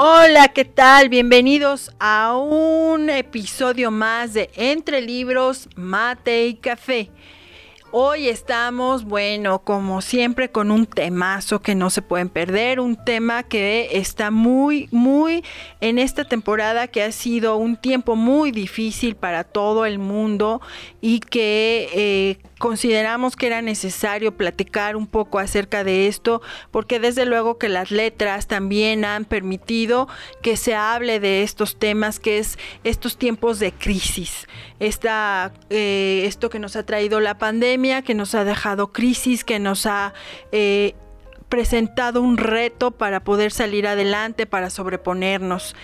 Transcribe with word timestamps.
Hola, 0.00 0.46
¿qué 0.46 0.64
tal? 0.64 1.08
Bienvenidos 1.08 1.90
a 1.98 2.36
un 2.36 3.10
episodio 3.10 3.90
más 3.90 4.32
de 4.32 4.48
Entre 4.54 5.00
Libros, 5.00 5.68
Mate 5.74 6.46
y 6.46 6.54
Café. 6.54 7.10
Hoy 7.90 8.28
estamos, 8.28 9.02
bueno, 9.02 9.58
como 9.58 10.00
siempre, 10.00 10.52
con 10.52 10.70
un 10.70 10.86
temazo 10.86 11.62
que 11.62 11.74
no 11.74 11.90
se 11.90 12.02
pueden 12.02 12.28
perder, 12.28 12.78
un 12.78 12.94
tema 13.04 13.42
que 13.42 13.88
está 13.90 14.30
muy, 14.30 14.88
muy 14.92 15.42
en 15.80 15.98
esta 15.98 16.22
temporada 16.22 16.86
que 16.86 17.02
ha 17.02 17.10
sido 17.10 17.56
un 17.56 17.76
tiempo 17.76 18.14
muy 18.14 18.52
difícil 18.52 19.16
para 19.16 19.42
todo 19.42 19.84
el 19.84 19.98
mundo 19.98 20.60
y 21.00 21.18
que 21.18 21.88
eh, 21.92 22.47
consideramos 22.58 23.36
que 23.36 23.46
era 23.46 23.62
necesario 23.62 24.36
platicar 24.36 24.96
un 24.96 25.06
poco 25.06 25.38
acerca 25.38 25.84
de 25.84 26.08
esto, 26.08 26.42
porque 26.70 27.00
desde 27.00 27.24
luego 27.24 27.58
que 27.58 27.68
las 27.68 27.90
letras 27.90 28.46
también 28.46 29.04
han 29.04 29.24
permitido 29.24 30.08
que 30.42 30.56
se 30.56 30.74
hable 30.74 31.20
de 31.20 31.42
estos 31.42 31.78
temas, 31.78 32.18
que 32.18 32.38
es 32.38 32.58
estos 32.84 33.16
tiempos 33.16 33.58
de 33.58 33.72
crisis, 33.72 34.46
esta, 34.80 35.52
eh, 35.70 36.22
esto 36.26 36.50
que 36.50 36.58
nos 36.58 36.76
ha 36.76 36.84
traído 36.84 37.20
la 37.20 37.38
pandemia 37.38 38.02
que 38.02 38.14
nos 38.14 38.34
ha 38.34 38.44
dejado 38.44 38.92
crisis, 38.92 39.44
que 39.44 39.58
nos 39.58 39.86
ha 39.86 40.12
eh, 40.52 40.94
presentado 41.48 42.20
un 42.20 42.36
reto 42.36 42.90
para 42.90 43.20
poder 43.20 43.52
salir 43.52 43.86
adelante, 43.86 44.46
para 44.46 44.70
sobreponernos. 44.70 45.74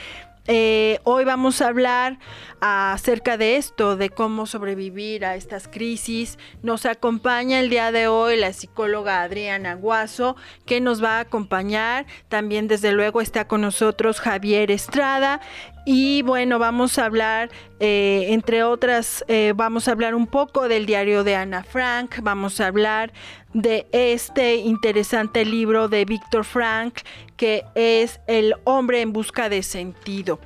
Eh, 0.47 1.01
hoy 1.05 1.25
vamos 1.25 1.63
a 1.63 1.69
hablar 1.69 2.19
acerca 2.61 3.39
de 3.39 3.57
esto, 3.57 3.97
de 3.97 4.11
cómo 4.11 4.45
sobrevivir 4.45 5.25
a 5.25 5.37
estas 5.37 5.69
crisis. 5.69 6.39
Nos 6.63 6.85
acompaña 6.85 7.61
el 7.61 7.71
día 7.71 7.93
de 7.93 8.09
hoy 8.09 8.37
la 8.37 8.53
psicóloga 8.53 9.23
Adriana 9.23 9.75
Guaso, 9.75 10.37
que 10.67 10.83
nos 10.83 11.03
va 11.03 11.17
a 11.17 11.21
acompañar. 11.21 12.05
También, 12.29 12.69
desde 12.69 12.93
luego, 12.93 13.23
está 13.23 13.49
con 13.49 13.63
nosotros 13.63 14.21
Javier 14.21 14.71
Estrada. 14.71 15.41
Y 15.87 16.23
bueno, 16.23 16.59
vamos 16.59 16.99
a 16.99 17.05
hablar, 17.05 17.51
eh, 17.79 18.29
entre 18.31 18.63
otras, 18.63 19.23
eh, 19.29 19.53
vamos 19.55 19.87
a 19.87 19.93
hablar 19.93 20.15
un 20.15 20.27
poco 20.27 20.67
del 20.67 20.87
diario 20.87 21.25
de 21.25 21.37
Ana 21.37 21.63
Frank, 21.63 22.21
vamos 22.23 22.59
a 22.61 22.69
hablar 22.69 23.13
de 23.53 23.87
este 23.93 24.57
interesante 24.57 25.45
libro 25.45 25.89
de 25.89 26.07
Víctor 26.07 26.45
Frank, 26.45 27.01
que 27.37 27.65
es 27.75 28.19
El 28.27 28.55
hombre 28.65 29.03
en 29.03 29.13
busca 29.13 29.51
de 29.51 29.63
sentido. 29.63 30.41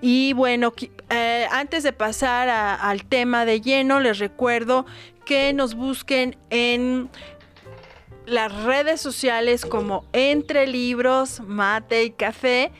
Y 0.00 0.34
bueno, 0.34 0.72
eh, 1.10 1.48
antes 1.50 1.82
de 1.82 1.92
pasar 1.92 2.48
al 2.48 3.04
tema 3.06 3.44
de 3.44 3.60
lleno, 3.60 3.98
les 3.98 4.20
recuerdo 4.20 4.86
que 5.24 5.52
nos 5.52 5.74
busquen 5.74 6.36
en 6.50 7.08
las 8.24 8.54
redes 8.62 9.00
sociales 9.00 9.66
como 9.66 10.04
Entre 10.12 10.68
Libros, 10.68 11.40
Mate 11.40 12.04
y 12.04 12.10
Café 12.10 12.70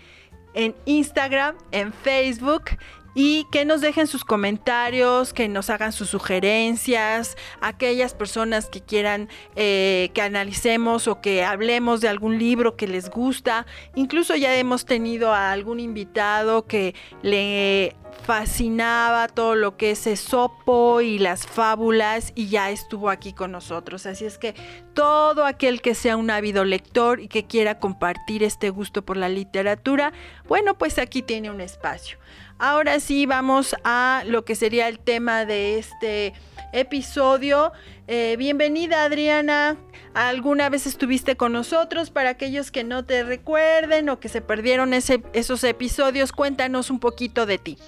en 0.56 0.74
Instagram, 0.86 1.54
en 1.70 1.92
Facebook 1.92 2.70
y 3.19 3.44
que 3.50 3.65
nos 3.65 3.81
dejen 3.81 4.06
sus 4.06 4.27
comentarios, 4.27 5.32
que 5.32 5.49
nos 5.49 5.71
hagan 5.71 5.93
sus 5.93 6.10
sugerencias, 6.10 7.38
aquellas 7.62 8.12
personas 8.12 8.69
que 8.69 8.82
quieran 8.82 9.31
eh, 9.56 10.10
que 10.12 10.21
analicemos 10.21 11.09
o 11.09 11.22
que 11.22 11.43
hablemos 11.43 12.03
de 12.03 12.09
algún 12.09 12.38
libro 12.38 12.77
que 12.77 12.87
les 12.87 13.09
gusta. 13.09 13.65
Incluso 13.94 14.37
ya 14.37 14.54
hemos 14.54 14.84
tenido 14.84 15.32
a 15.32 15.53
algún 15.53 15.81
invitado 15.81 16.66
que 16.66 16.94
le 17.22 17.97
fascinaba 18.25 19.28
todo 19.28 19.54
lo 19.54 19.78
que 19.78 19.93
es 19.93 20.06
Esopo 20.06 21.00
y 21.00 21.19
las 21.19 21.47
fábulas 21.47 22.33
y 22.34 22.48
ya 22.48 22.71
estuvo 22.71 23.09
aquí 23.09 23.33
con 23.33 23.50
nosotros. 23.50 24.04
Así 24.04 24.27
es 24.27 24.37
que 24.37 24.54
todo 24.93 25.47
aquel 25.47 25.81
que 25.81 25.94
sea 25.94 26.19
un 26.19 26.31
ávido 26.31 26.65
lector 26.65 27.21
y 27.21 27.28
que 27.28 27.47
quiera 27.47 27.78
compartir 27.78 28.43
este 28.43 28.69
gusto 28.69 29.06
por 29.06 29.16
la 29.16 29.31
literatura, 29.31 30.12
bueno, 30.48 30.77
pues 30.77 30.98
aquí 30.98 31.22
tiene 31.22 31.50
un 31.50 31.62
espacio. 31.62 32.19
Ahora 32.58 33.00
sí, 33.00 33.26
vamos 33.26 33.76
a 33.84 34.22
lo 34.24 34.46
que 34.46 34.54
sería 34.54 34.88
el 34.88 34.98
tema 34.98 35.44
de 35.44 35.78
este 35.78 36.32
episodio. 36.72 37.72
Eh, 38.06 38.36
bienvenida 38.38 39.04
Adriana. 39.04 39.76
¿Alguna 40.14 40.70
vez 40.70 40.86
estuviste 40.86 41.36
con 41.36 41.52
nosotros? 41.52 42.08
Para 42.08 42.30
aquellos 42.30 42.70
que 42.70 42.82
no 42.82 43.04
te 43.04 43.24
recuerden 43.24 44.08
o 44.08 44.20
que 44.20 44.30
se 44.30 44.40
perdieron 44.40 44.94
esos 44.94 45.64
episodios, 45.64 46.32
cuéntanos 46.32 46.88
un 46.88 46.98
poquito 46.98 47.44
de 47.44 47.58
ti. 47.58 47.78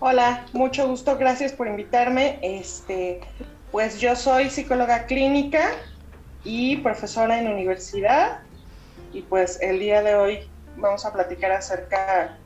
Hola, 0.00 0.46
mucho 0.54 0.88
gusto, 0.88 1.18
gracias 1.18 1.52
por 1.52 1.66
invitarme. 1.66 2.38
Este, 2.40 3.20
pues 3.70 4.00
yo 4.00 4.16
soy 4.16 4.48
psicóloga 4.48 5.04
clínica 5.04 5.72
y 6.42 6.78
profesora 6.78 7.38
en 7.38 7.48
universidad 7.48 8.40
y 9.12 9.20
pues 9.20 9.58
el 9.60 9.78
día 9.78 10.02
de 10.02 10.14
hoy 10.14 10.38
vamos 10.78 11.04
a 11.04 11.12
platicar 11.12 11.52
acerca 11.52 12.38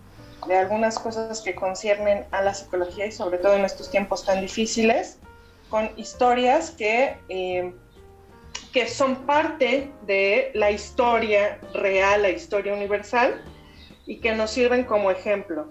de 0.46 0.56
algunas 0.56 0.98
cosas 0.98 1.40
que 1.40 1.54
conciernen 1.54 2.24
a 2.30 2.42
la 2.42 2.54
psicología 2.54 3.06
y 3.06 3.12
sobre 3.12 3.38
todo 3.38 3.54
en 3.54 3.64
estos 3.64 3.90
tiempos 3.90 4.24
tan 4.24 4.40
difíciles, 4.40 5.18
con 5.68 5.90
historias 5.96 6.70
que, 6.70 7.16
eh, 7.28 7.72
que 8.72 8.86
son 8.88 9.26
parte 9.26 9.90
de 10.06 10.50
la 10.54 10.70
historia 10.70 11.58
real, 11.74 12.22
la 12.22 12.30
historia 12.30 12.72
universal, 12.72 13.42
y 14.06 14.20
que 14.20 14.34
nos 14.34 14.50
sirven 14.50 14.84
como 14.84 15.10
ejemplo. 15.10 15.70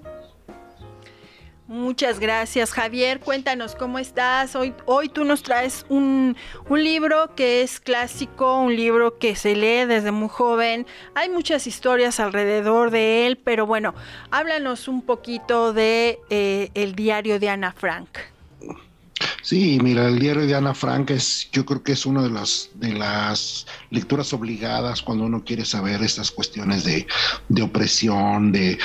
Muchas 1.67 2.21
gracias, 2.21 2.71
Javier. 2.71 3.19
Cuéntanos 3.19 3.75
cómo 3.75 3.99
estás. 3.99 4.55
Hoy, 4.55 4.73
hoy 4.85 5.09
tú 5.09 5.25
nos 5.25 5.43
traes 5.43 5.85
un, 5.89 6.37
libro 6.69 7.35
que 7.35 7.61
es 7.61 7.81
clásico, 7.81 8.57
un 8.61 8.73
libro 8.73 9.17
que 9.17 9.35
se 9.35 9.53
lee 9.53 9.85
desde 9.85 10.11
muy 10.11 10.29
joven. 10.29 10.87
Hay 11.13 11.29
muchas 11.29 11.67
historias 11.67 12.21
alrededor 12.21 12.89
de 12.89 13.27
él, 13.27 13.37
pero 13.37 13.65
bueno, 13.65 13.93
háblanos 14.31 14.87
un 14.87 15.01
poquito 15.01 15.73
de 15.73 16.19
eh, 16.29 16.69
el 16.73 16.95
diario 16.95 17.37
de 17.37 17.49
Ana 17.49 17.73
Frank. 17.73 18.07
Sí, 19.41 19.79
mira, 19.81 20.07
el 20.07 20.19
diario 20.19 20.45
de 20.45 20.55
Ana 20.55 20.73
Frank 20.73 21.11
es, 21.11 21.49
yo 21.51 21.65
creo 21.65 21.83
que 21.83 21.93
es 21.93 22.05
una 22.05 22.21
de 22.21 22.29
las, 22.29 22.69
de 22.75 22.93
las 22.93 23.65
lecturas 23.91 24.33
obligadas 24.33 25.01
cuando 25.01 25.25
uno 25.25 25.43
quiere 25.43 25.63
saber 25.63 26.01
estas 26.03 26.31
cuestiones 26.31 26.83
de, 26.83 27.05
opresión, 27.61 28.51
de, 28.51 28.77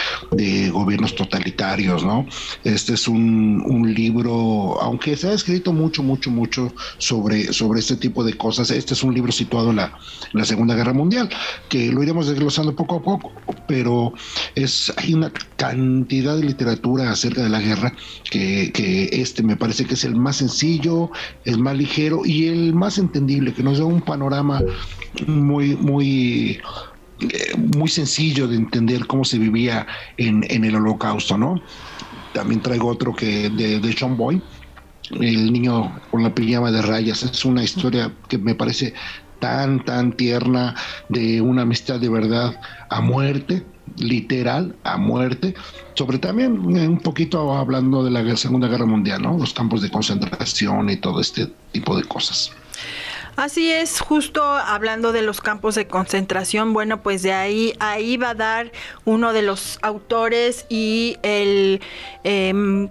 gobiernos 0.71 1.15
totalitarios, 1.15 2.05
¿no? 2.05 2.27
Este 2.65 2.95
es 2.95 3.09
un, 3.09 3.63
libro, 3.93 4.81
aunque 4.81 5.17
se 5.17 5.29
ha 5.29 5.33
escrito 5.33 5.73
mucho, 5.73 6.03
mucho, 6.03 6.31
mucho 6.31 6.73
sobre, 6.99 7.53
sobre 7.53 7.81
este 7.81 7.97
tipo 7.97 8.23
de 8.23 8.35
cosas, 8.35 8.71
este 8.71 8.95
es 8.95 9.03
un 9.03 9.13
libro 9.13 9.33
situado 9.33 9.71
en 9.71 9.77
la, 9.77 9.99
Segunda 10.45 10.75
Guerra 10.75 10.93
Mundial, 10.93 11.29
que 11.69 11.91
lo 11.91 12.03
iremos 12.03 12.27
desglosando 12.27 12.77
poco 12.77 12.97
a 12.97 13.03
poco, 13.03 13.33
pero 13.67 14.13
es, 14.55 14.93
hay 14.97 15.15
una 15.15 15.33
cantidad 15.57 16.37
de 16.37 16.45
literatura 16.45 17.11
acerca 17.11 17.43
de 17.43 17.49
la 17.49 17.61
guerra 17.61 17.95
que, 18.31 18.71
que 18.73 19.09
este 19.13 19.43
me 19.43 19.57
parece 19.57 19.85
que 19.85 19.95
es 19.95 20.05
el 20.05 20.15
más 20.15 20.42
sencillo, 20.43 21.11
el 21.45 21.59
más 21.59 21.77
ligero 21.77 22.23
y 22.25 22.49
el 22.49 22.75
más 22.75 22.99
entendible, 22.99 23.53
que 23.55 23.63
nos 23.63 23.79
da 23.79 23.85
un 23.85 24.03
panorama 24.03 24.61
muy, 25.27 25.77
muy, 25.77 26.61
eh, 27.21 27.55
muy 27.77 27.89
sencillo 27.89 28.49
de 28.49 28.57
entender 28.57 29.07
cómo 29.07 29.25
se 29.25 29.39
vivía 29.39 29.87
en, 30.17 30.45
el 30.65 30.75
holocausto, 30.75 31.39
¿no? 31.39 31.63
También 32.33 32.61
traigo 32.61 32.89
otro 32.89 33.15
que 33.15 33.51
de, 33.51 33.81
de 33.81 33.93
Sean 33.93 34.17
Boy, 34.17 34.43
el 35.11 35.53
niño 35.53 35.93
con 36.11 36.23
la 36.23 36.35
pijama 36.35 36.71
de 36.71 36.83
rayas. 36.83 37.23
Es 37.23 37.45
una 37.45 37.63
historia 37.63 38.13
que 38.29 38.39
me 38.39 38.55
parece 38.55 38.95
tan, 39.39 39.85
tan 39.85 40.13
tierna 40.13 40.75
de 41.09 41.41
una 41.41 41.63
amistad 41.63 42.01
de 42.01 42.09
verdad 42.09 42.61
a 42.91 43.01
muerte, 43.01 43.67
literal 43.99 44.75
a 44.85 44.97
muerte, 44.97 45.55
sobre 45.95 46.19
también 46.19 46.77
eh, 46.77 46.89
un 46.89 47.01
poquito 47.01 47.55
hablando 47.55 48.05
de 48.05 48.11
la 48.11 48.37
Segunda 48.37 48.69
Guerra 48.69 48.87
Mundial, 48.87 49.23
¿no? 49.23 49.37
Los 49.39 49.53
campos 49.53 49.83
de 49.83 49.91
concentración 49.91 50.91
y 50.91 50.97
todo 50.97 51.21
este 51.21 51.49
tipo 51.73 51.97
de 51.97 52.05
cosas. 52.05 52.53
Así 53.37 53.71
es, 53.73 54.01
justo 54.01 54.43
hablando 54.45 55.13
de 55.13 55.23
los 55.23 55.41
campos 55.41 55.75
de 55.75 55.87
concentración, 55.87 56.75
bueno, 56.75 57.03
pues 57.03 57.23
de 57.23 57.33
ahí, 57.33 57.73
ahí 57.81 58.19
va 58.19 58.31
a 58.31 58.35
dar 58.35 58.73
uno 59.07 59.33
de 59.33 59.41
los 59.41 59.79
autores 59.81 60.67
y 60.69 61.17
el 61.23 61.81
em, 62.25 62.91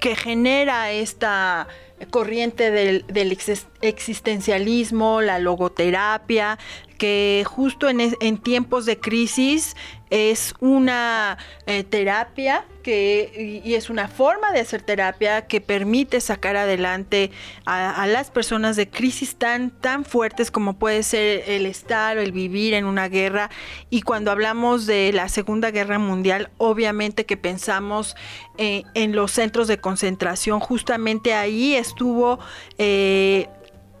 que 0.00 0.16
genera 0.16 0.90
esta 0.90 1.68
corriente 2.10 2.70
del, 2.70 3.38
existencialismo, 3.82 5.20
la 5.20 5.38
logoterapia, 5.38 6.58
que 6.98 7.44
justo 7.46 7.88
en, 7.88 8.38
tiempos 8.38 8.86
de 8.86 8.98
crisis 8.98 9.76
es 10.14 10.54
una 10.60 11.38
eh, 11.66 11.82
terapia 11.82 12.64
que, 12.84 13.60
y 13.64 13.74
es 13.74 13.90
una 13.90 14.06
forma 14.06 14.52
de 14.52 14.60
hacer 14.60 14.80
terapia 14.80 15.48
que 15.48 15.60
permite 15.60 16.20
sacar 16.20 16.56
adelante 16.56 17.32
a, 17.66 18.06
las 18.06 18.30
personas 18.30 18.76
de 18.76 18.88
crisis 18.88 19.34
tan, 19.34 19.70
tan 19.70 20.04
fuertes 20.04 20.52
como 20.52 20.74
puede 20.74 21.02
ser 21.02 21.42
el 21.48 21.66
estar 21.66 22.16
o 22.16 22.20
el 22.20 22.30
vivir 22.30 22.74
en 22.74 22.84
una 22.84 23.08
guerra. 23.08 23.50
Y 23.90 24.02
cuando 24.02 24.30
hablamos 24.30 24.86
de 24.86 25.12
la 25.12 25.28
Segunda 25.28 25.72
Guerra 25.72 25.98
Mundial, 25.98 26.50
obviamente 26.58 27.26
que 27.26 27.36
pensamos 27.36 28.14
eh, 28.56 28.84
en 28.94 29.16
los 29.16 29.32
centros 29.32 29.66
de 29.66 29.78
concentración. 29.78 30.60
Justamente 30.60 31.34
ahí 31.34 31.74
estuvo... 31.74 32.38
Eh, 32.78 33.48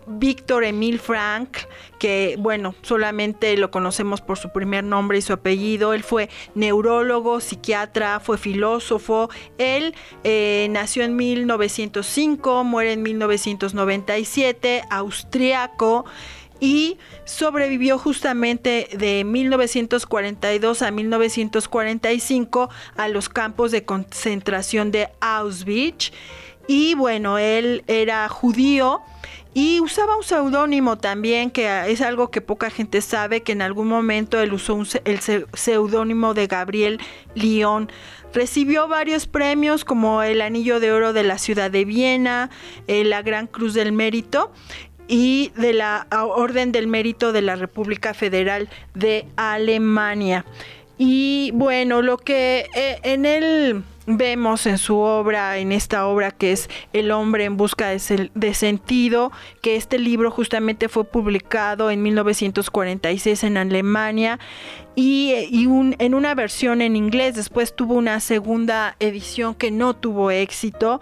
Víctor 0.06 0.64
Emil 0.64 0.98
Frank, 0.98 1.58
que 1.98 2.36
bueno, 2.38 2.74
solamente 2.82 3.56
lo 3.56 3.70
conocemos 3.70 4.20
por 4.20 4.38
su 4.38 4.50
primer 4.50 4.84
nombre 4.84 5.18
y 5.18 5.22
su 5.22 5.32
apellido. 5.32 5.92
Él 5.94 6.02
fue 6.02 6.28
neurólogo, 6.54 7.40
psiquiatra, 7.40 8.20
fue 8.20 8.38
filósofo. 8.38 9.30
Él 9.58 9.94
eh, 10.22 10.68
nació 10.70 11.04
en 11.04 11.16
1905, 11.16 12.64
muere 12.64 12.92
en 12.92 13.02
1997, 13.02 14.84
austriaco 14.90 16.04
y 16.60 16.98
sobrevivió 17.24 17.98
justamente 17.98 18.88
de 18.96 19.24
1942 19.24 20.82
a 20.82 20.90
1945 20.90 22.70
a 22.96 23.08
los 23.08 23.28
campos 23.28 23.70
de 23.70 23.84
concentración 23.84 24.90
de 24.90 25.08
Auschwitz. 25.20 26.12
Y 26.66 26.94
bueno, 26.94 27.36
él 27.36 27.84
era 27.86 28.28
judío 28.28 29.02
y 29.54 29.80
usaba 29.80 30.16
un 30.16 30.24
seudónimo 30.24 30.98
también, 30.98 31.50
que 31.50 31.90
es 31.90 32.00
algo 32.00 32.30
que 32.30 32.40
poca 32.40 32.70
gente 32.70 33.00
sabe, 33.00 33.42
que 33.42 33.52
en 33.52 33.62
algún 33.62 33.86
momento 33.86 34.40
él 34.40 34.52
usó 34.52 34.82
el 35.04 35.20
seudónimo 35.54 36.34
de 36.34 36.48
Gabriel 36.48 37.00
León. 37.36 37.90
Recibió 38.32 38.88
varios 38.88 39.28
premios 39.28 39.84
como 39.84 40.24
el 40.24 40.40
Anillo 40.40 40.80
de 40.80 40.90
Oro 40.90 41.12
de 41.12 41.22
la 41.22 41.38
Ciudad 41.38 41.70
de 41.70 41.84
Viena, 41.84 42.50
eh, 42.88 43.04
la 43.04 43.22
Gran 43.22 43.46
Cruz 43.46 43.74
del 43.74 43.92
Mérito 43.92 44.52
y 45.06 45.52
de 45.56 45.72
la 45.72 46.08
Orden 46.10 46.72
del 46.72 46.88
Mérito 46.88 47.32
de 47.32 47.42
la 47.42 47.54
República 47.54 48.12
Federal 48.12 48.68
de 48.94 49.24
Alemania. 49.36 50.44
Y 50.98 51.52
bueno, 51.54 52.02
lo 52.02 52.18
que 52.18 52.66
eh, 52.74 52.98
en 53.04 53.24
él 53.24 53.84
vemos 54.06 54.66
en 54.66 54.78
su 54.78 54.98
obra, 54.98 55.58
en 55.58 55.72
esta 55.72 56.06
obra 56.06 56.30
que 56.30 56.52
es 56.52 56.68
El 56.92 57.10
hombre 57.10 57.44
en 57.44 57.56
busca 57.56 57.88
de, 57.88 58.54
sentido, 58.54 59.32
que 59.62 59.76
este 59.76 59.98
libro 59.98 60.30
justamente 60.30 60.88
fue 60.88 61.04
publicado 61.04 61.90
en 61.90 62.02
1946 62.02 63.44
en 63.44 63.56
Alemania 63.56 64.38
y, 64.94 65.32
en 65.98 66.14
una 66.14 66.34
versión 66.34 66.82
en 66.82 66.96
inglés, 66.96 67.34
después 67.34 67.74
tuvo 67.74 67.94
una 67.94 68.20
segunda 68.20 68.96
edición 69.00 69.54
que 69.54 69.70
no 69.70 69.94
tuvo 69.94 70.30
éxito. 70.30 71.00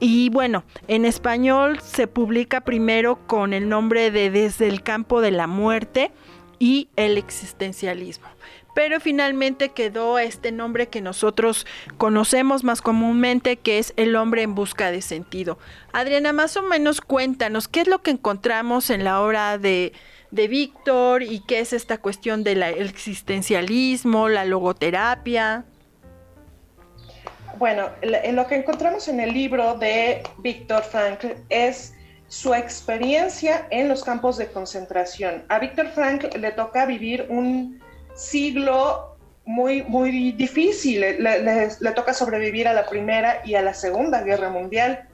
Y 0.00 0.28
bueno, 0.28 0.64
en 0.88 1.04
español 1.04 1.80
se 1.80 2.06
publica 2.06 2.62
primero 2.62 3.26
con 3.26 3.54
el 3.54 3.68
nombre 3.68 4.10
de 4.10 4.30
Desde 4.30 4.68
el 4.68 4.82
campo 4.82 5.20
de 5.20 5.30
la 5.30 5.46
muerte 5.46 6.10
y 6.58 6.88
el 6.96 7.16
existencialismo 7.16 8.26
pero 8.74 9.00
finalmente 9.00 9.70
quedó 9.70 10.18
este 10.18 10.52
nombre 10.52 10.88
que 10.88 11.00
nosotros 11.00 11.66
conocemos 11.96 12.64
más 12.64 12.82
comúnmente, 12.82 13.56
que 13.56 13.78
es 13.78 13.94
el 13.96 14.16
hombre 14.16 14.42
en 14.42 14.54
busca 14.54 14.90
de 14.90 15.00
sentido. 15.00 15.58
Adriana, 15.92 16.32
más 16.32 16.56
o 16.56 16.62
menos 16.62 17.00
cuéntanos, 17.00 17.68
¿qué 17.68 17.80
es 17.80 17.88
lo 17.88 18.02
que 18.02 18.10
encontramos 18.10 18.90
en 18.90 19.04
la 19.04 19.22
obra 19.22 19.58
de, 19.58 19.92
Víctor 20.30 21.22
y 21.22 21.38
qué 21.46 21.60
es 21.60 21.72
esta 21.72 21.98
cuestión 21.98 22.42
del 22.42 22.64
existencialismo, 22.64 24.28
la 24.28 24.44
logoterapia? 24.44 25.64
Bueno, 27.56 27.88
lo 28.02 28.46
que 28.48 28.56
encontramos 28.56 29.06
en 29.06 29.20
el 29.20 29.32
libro 29.32 29.74
de 29.78 30.24
Víctor 30.38 30.82
Frankl 30.82 31.28
es 31.50 31.94
su 32.26 32.52
experiencia 32.52 33.68
en 33.70 33.88
los 33.88 34.02
campos 34.02 34.36
de 34.36 34.48
concentración. 34.48 35.44
A 35.48 35.60
Víctor 35.60 35.86
Frankl 35.90 36.36
le 36.40 36.50
toca 36.50 36.84
vivir 36.84 37.26
un 37.28 37.80
siglo 38.14 39.16
muy, 39.44 39.82
muy 39.82 40.32
difícil. 40.32 41.00
Le, 41.00 41.92
toca 41.94 42.14
sobrevivir 42.14 42.68
a 42.68 42.72
la 42.72 42.86
Primera 42.86 43.42
y 43.44 43.54
a 43.54 43.62
la 43.62 43.74
Segunda 43.74 44.22
Guerra 44.22 44.50
Mundial. 44.50 45.08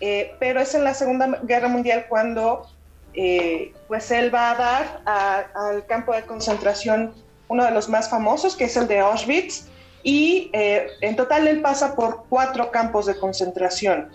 Eh, 0.00 0.34
pero 0.40 0.60
es 0.60 0.74
en 0.74 0.84
la 0.84 0.94
Segunda 0.94 1.38
Guerra 1.42 1.68
Mundial 1.68 2.06
cuando 2.08 2.66
eh, 3.14 3.72
pues 3.88 4.10
él 4.10 4.34
va 4.34 4.50
a 4.50 4.54
dar 4.54 5.50
al 5.54 5.86
campo 5.86 6.14
de 6.14 6.22
concentración 6.22 7.14
uno 7.48 7.64
de 7.64 7.70
los 7.70 7.88
más 7.88 8.08
famosos, 8.08 8.56
que 8.56 8.64
es 8.64 8.76
el 8.76 8.88
de 8.88 9.00
Auschwitz, 9.00 9.66
y 10.02 10.50
eh, 10.52 10.86
en 11.02 11.16
total 11.16 11.46
él 11.46 11.60
pasa 11.60 11.94
por 11.94 12.24
cuatro 12.28 12.70
campos 12.70 13.06
de 13.06 13.16
concentración. 13.18 14.10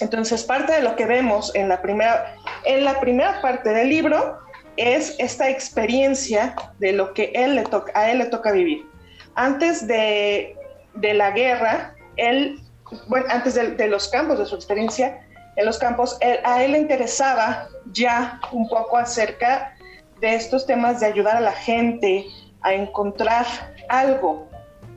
Entonces, 0.00 0.44
parte 0.44 0.72
de 0.72 0.82
lo 0.82 0.96
que 0.96 1.06
vemos 1.06 1.54
en 1.54 1.68
la 1.68 1.80
primera, 1.80 2.34
en 2.64 2.84
la 2.84 3.00
primera 3.00 3.40
parte 3.40 3.70
del 3.70 3.88
libro 3.88 4.38
es 4.76 5.14
esta 5.18 5.48
experiencia 5.48 6.54
de 6.78 6.92
lo 6.92 7.14
que 7.14 7.32
él 7.34 7.56
le 7.56 7.62
toca, 7.64 7.92
a 7.98 8.10
él 8.10 8.18
le 8.18 8.26
toca 8.26 8.52
vivir. 8.52 8.86
Antes 9.34 9.86
de, 9.86 10.56
la 10.94 11.30
guerra, 11.30 11.94
él, 12.16 12.60
bueno, 13.08 13.26
antes 13.30 13.54
de, 13.54 13.88
los 13.88 14.08
campos, 14.08 14.38
de 14.38 14.46
su 14.46 14.54
experiencia 14.54 15.20
en 15.56 15.66
los 15.66 15.78
campos, 15.78 16.18
a 16.44 16.64
él 16.64 16.72
le 16.72 16.78
interesaba 16.78 17.68
ya 17.92 18.40
un 18.52 18.68
poco 18.68 18.96
acerca 18.96 19.74
de 20.20 20.34
estos 20.34 20.66
temas 20.66 21.00
de 21.00 21.06
ayudar 21.06 21.36
a 21.36 21.40
la 21.40 21.52
gente 21.52 22.26
a 22.62 22.72
encontrar 22.72 23.46
algo, 23.88 24.48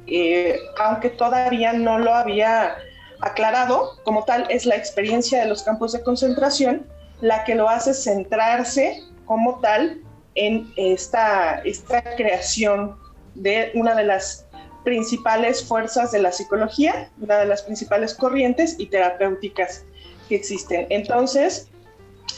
eh, 0.07 0.59
aunque 0.79 1.09
todavía 1.09 1.73
no 1.73 1.99
lo 1.99 2.13
había 2.13 2.75
aclarado, 3.21 3.99
como 4.03 4.23
tal 4.23 4.47
es 4.49 4.65
la 4.65 4.75
experiencia 4.75 5.39
de 5.39 5.45
los 5.45 5.63
campos 5.63 5.91
de 5.91 6.01
concentración 6.01 6.87
la 7.21 7.43
que 7.43 7.55
lo 7.55 7.69
hace 7.69 7.93
centrarse 7.93 9.03
como 9.29 9.59
tal 9.59 10.01
en 10.33 10.73
esta, 10.75 11.59
esta 11.59 12.01
creación 12.15 12.97
de 13.35 13.69
una 13.75 13.93
de 13.93 14.03
las 14.03 14.47
principales 14.83 15.63
fuerzas 15.63 16.11
de 16.11 16.19
la 16.19 16.31
psicología, 16.31 17.11
una 17.21 17.37
de 17.37 17.45
las 17.45 17.61
principales 17.61 18.15
corrientes 18.15 18.75
y 18.79 18.87
terapéuticas 18.87 19.85
que 20.27 20.35
existen. 20.35 20.87
Entonces, 20.89 21.67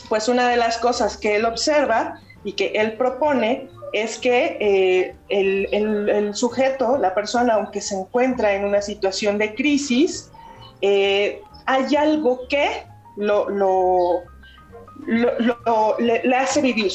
pues 0.09 0.27
una 0.27 0.49
de 0.49 0.57
las 0.57 0.77
cosas 0.79 1.15
que 1.15 1.37
él 1.37 1.45
observa 1.45 2.19
y 2.43 2.51
que 2.53 2.73
él 2.75 2.97
propone 2.97 3.69
es 3.93 4.17
que 4.17 4.57
eh, 4.59 5.15
el, 5.29 6.35
sujeto, 6.35 6.97
la 6.97 7.15
persona, 7.15 7.53
aunque 7.53 7.79
se 7.79 7.95
encuentra 7.95 8.53
en 8.53 8.65
una 8.65 8.81
situación 8.81 9.37
de 9.37 9.55
crisis, 9.55 10.29
eh, 10.81 11.41
hay 11.65 11.95
algo 11.95 12.49
que 12.49 12.83
lo, 13.15 13.47
le, 15.07 16.35
hace 16.35 16.61
vivir, 16.61 16.91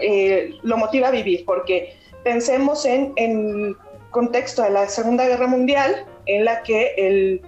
eh, 0.00 0.54
lo 0.62 0.76
motiva 0.76 1.08
a 1.08 1.10
vivir, 1.10 1.44
porque 1.44 1.96
pensemos 2.24 2.84
en, 2.84 3.12
el 3.16 3.76
contexto 4.10 4.62
de 4.62 4.70
la 4.70 4.88
Segunda 4.88 5.26
Guerra 5.26 5.46
Mundial, 5.46 6.06
en 6.26 6.44
la 6.44 6.62
que 6.62 6.94
el, 6.96 7.42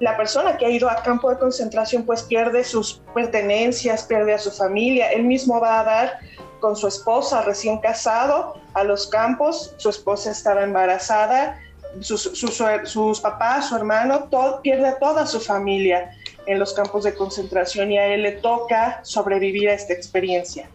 la 0.00 0.16
persona 0.16 0.56
que 0.56 0.66
ha 0.66 0.70
ido 0.70 0.88
a 0.90 1.02
campo 1.02 1.30
de 1.30 1.38
concentración 1.38 2.04
pues 2.04 2.22
pierde 2.22 2.64
sus 2.64 3.02
pertenencias, 3.14 4.04
pierde 4.04 4.34
a 4.34 4.38
su 4.38 4.50
familia, 4.50 5.10
él 5.10 5.24
mismo 5.24 5.60
va 5.60 5.80
a 5.80 5.84
dar 5.84 6.18
con 6.60 6.76
su 6.76 6.88
esposa 6.88 7.42
recién 7.42 7.78
casado 7.78 8.54
a 8.74 8.84
los 8.84 9.06
campos, 9.08 9.74
su 9.76 9.90
esposa 9.90 10.30
estaba 10.30 10.62
embarazada, 10.62 11.60
sus, 12.00 12.22
sus, 12.22 13.20
papás, 13.20 13.68
su 13.68 13.76
hermano, 13.76 14.24
todo, 14.24 14.60
pierde 14.62 14.88
a 14.88 14.98
toda 14.98 15.26
su 15.26 15.40
familia 15.40 16.10
en 16.46 16.58
los 16.58 16.72
campos 16.74 17.04
de 17.04 17.14
concentración 17.14 17.92
y 17.92 17.98
a 17.98 18.06
él 18.06 18.22
le 18.22 18.32
toca 18.32 19.00
sobrevivir 19.02 19.68
a 19.68 19.74
esta 19.74 19.92
experiencia. 19.92 20.68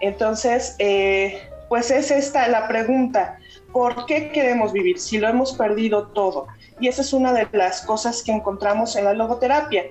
Entonces, 0.00 0.74
eh, 0.78 1.40
pues 1.68 1.90
es 1.90 2.10
esta 2.10 2.48
la 2.48 2.68
pregunta, 2.68 3.38
¿por 3.72 4.06
qué 4.06 4.30
queremos 4.30 4.72
vivir 4.72 4.98
si 4.98 5.18
lo 5.18 5.28
hemos 5.28 5.52
perdido 5.54 6.08
todo? 6.08 6.46
Y 6.80 6.88
esa 6.88 7.02
es 7.02 7.12
una 7.12 7.32
de 7.32 7.48
las 7.52 7.82
cosas 7.82 8.22
que 8.22 8.32
encontramos 8.32 8.96
en 8.96 9.04
la 9.04 9.14
logoterapia 9.14 9.84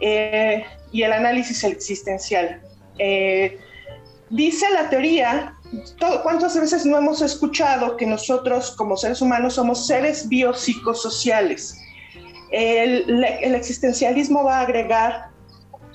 eh, 0.00 0.64
y 0.90 1.02
el 1.02 1.12
análisis 1.12 1.62
existencial. 1.64 2.60
Eh, 2.98 3.58
dice 4.30 4.66
la 4.70 4.90
teoría, 4.90 5.54
¿cuántas 6.22 6.58
veces 6.58 6.84
no 6.84 6.98
hemos 6.98 7.22
escuchado 7.22 7.96
que 7.96 8.06
nosotros 8.06 8.72
como 8.72 8.96
seres 8.96 9.22
humanos 9.22 9.54
somos 9.54 9.86
seres 9.86 10.28
biopsicosociales? 10.28 11.78
El, 12.52 13.24
existencialismo 13.54 14.44
va 14.44 14.58
a 14.58 14.60
agregar 14.62 15.30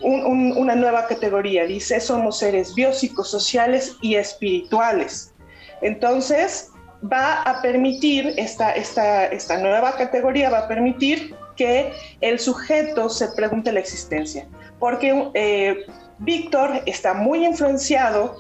una 0.02 0.76
nueva 0.76 1.08
categoría. 1.08 1.66
Dice, 1.66 2.00
somos 2.00 2.40
seres 2.40 2.76
biopsicosociales 2.76 3.96
y 4.02 4.16
espirituales. 4.16 5.34
Entonces, 5.82 6.72
va 7.02 7.42
a 7.44 7.62
permitir, 7.62 8.34
esta, 8.38 8.72
esta, 8.72 9.26
esta 9.28 9.58
nueva 9.58 9.96
categoría 9.96 10.50
va 10.50 10.60
a 10.60 10.68
permitir 10.68 11.36
que 11.56 11.92
el 12.22 12.40
sujeto 12.40 13.10
se 13.10 13.28
pregunte 13.30 13.72
la 13.72 13.80
existencia. 13.80 14.48
Porque 14.80 15.30
eh, 15.34 15.86
Víctor 16.20 16.82
está 16.86 17.14
muy 17.14 17.46
influenciado 17.46 18.38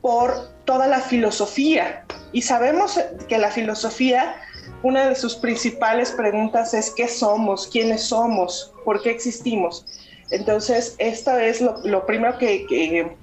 por 0.00 0.50
toda 0.64 0.86
la 0.86 1.00
filosofía 1.00 2.04
y 2.32 2.42
sabemos 2.42 2.98
que 3.28 3.38
la 3.38 3.50
filosofía, 3.50 4.36
una 4.82 5.08
de 5.08 5.14
sus 5.14 5.36
principales 5.36 6.12
preguntas 6.12 6.74
es 6.74 6.90
qué 6.90 7.08
somos, 7.08 7.66
quiénes 7.66 8.04
somos, 8.04 8.72
por 8.84 9.02
qué 9.02 9.10
existimos. 9.10 9.84
Entonces, 10.30 10.94
esta 10.98 11.44
es 11.44 11.60
lo, 11.60 12.06
primero 12.06 12.38
que, 12.38 12.66
que, 12.66 13.16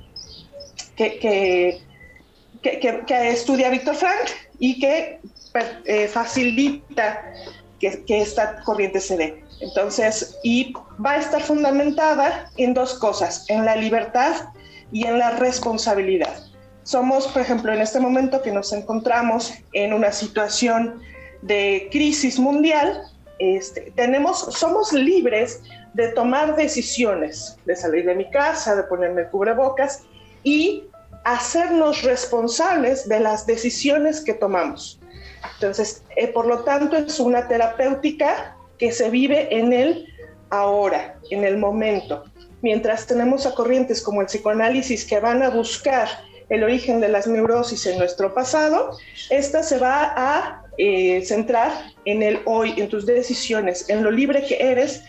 que, 2.61 3.29
estudia 3.29 3.69
Víctor 3.69 3.95
Frank 3.95 4.29
y 4.59 4.79
que 4.79 5.19
eh, 5.85 6.07
facilita 6.07 7.23
que, 7.79 8.03
esta 8.09 8.61
corriente 8.63 8.99
se 8.99 9.17
dé. 9.17 9.43
Entonces, 9.61 10.37
y 10.43 10.73
va 11.03 11.13
a 11.13 11.17
estar 11.17 11.41
fundamentada 11.41 12.49
en 12.57 12.73
dos 12.73 12.93
cosas, 12.95 13.45
en 13.49 13.65
la 13.65 13.75
libertad 13.75 14.49
y 14.91 15.05
en 15.05 15.17
la 15.17 15.31
responsabilidad. 15.31 16.43
Somos, 16.83 17.27
por 17.27 17.41
ejemplo, 17.41 17.73
en 17.73 17.81
este 17.81 17.99
momento 17.99 18.41
que 18.41 18.51
nos 18.51 18.71
encontramos 18.71 19.53
en 19.73 19.93
una 19.93 20.11
situación 20.11 21.01
de 21.41 21.89
crisis 21.91 22.39
mundial, 22.39 23.03
este, 23.39 23.91
tenemos, 23.95 24.39
somos 24.39 24.93
libres 24.93 25.61
de 25.93 26.09
tomar 26.09 26.55
decisiones, 26.55 27.57
de 27.65 27.75
salir 27.75 28.05
de 28.05 28.15
mi 28.15 28.29
casa, 28.29 28.75
de 28.75 28.83
ponerme 28.83 29.27
cubrebocas 29.27 30.03
y 30.43 30.83
hacernos 31.23 32.03
responsables 32.03 33.07
de 33.07 33.19
las 33.19 33.45
decisiones 33.45 34.21
que 34.21 34.33
tomamos. 34.33 34.99
Entonces, 35.55 36.03
eh, 36.15 36.27
por 36.27 36.45
lo 36.45 36.63
tanto, 36.63 36.97
es 36.97 37.19
una 37.19 37.47
terapéutica 37.47 38.55
que 38.77 38.91
se 38.91 39.09
vive 39.09 39.47
en 39.55 39.73
el 39.73 40.07
ahora, 40.49 41.19
en 41.29 41.43
el 41.43 41.57
momento. 41.57 42.23
Mientras 42.61 43.05
tenemos 43.05 43.45
a 43.45 43.53
corrientes 43.53 44.01
como 44.01 44.21
el 44.21 44.27
psicoanálisis 44.27 45.05
que 45.05 45.19
van 45.19 45.43
a 45.43 45.49
buscar 45.49 46.07
el 46.49 46.63
origen 46.63 47.01
de 47.01 47.09
las 47.09 47.27
neurosis 47.27 47.85
en 47.85 47.97
nuestro 47.97 48.33
pasado, 48.33 48.97
esta 49.29 49.63
se 49.63 49.77
va 49.79 50.13
a 50.15 50.63
eh, 50.77 51.23
centrar 51.25 51.71
en 52.05 52.23
el 52.23 52.41
hoy, 52.45 52.73
en 52.77 52.87
tus 52.87 53.05
decisiones, 53.05 53.89
en 53.89 54.03
lo 54.03 54.11
libre 54.11 54.45
que 54.45 54.57
eres 54.59 55.03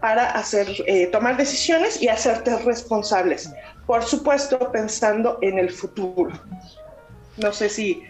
para 0.00 0.30
hacer, 0.32 0.68
eh, 0.86 1.06
tomar 1.06 1.36
decisiones 1.36 2.00
y 2.02 2.08
hacerte 2.08 2.56
responsables. 2.58 3.50
Por 3.86 4.02
supuesto, 4.04 4.70
pensando 4.70 5.38
en 5.42 5.58
el 5.58 5.70
futuro. 5.70 6.30
No 7.38 7.52
sé 7.52 7.68
si 7.68 8.02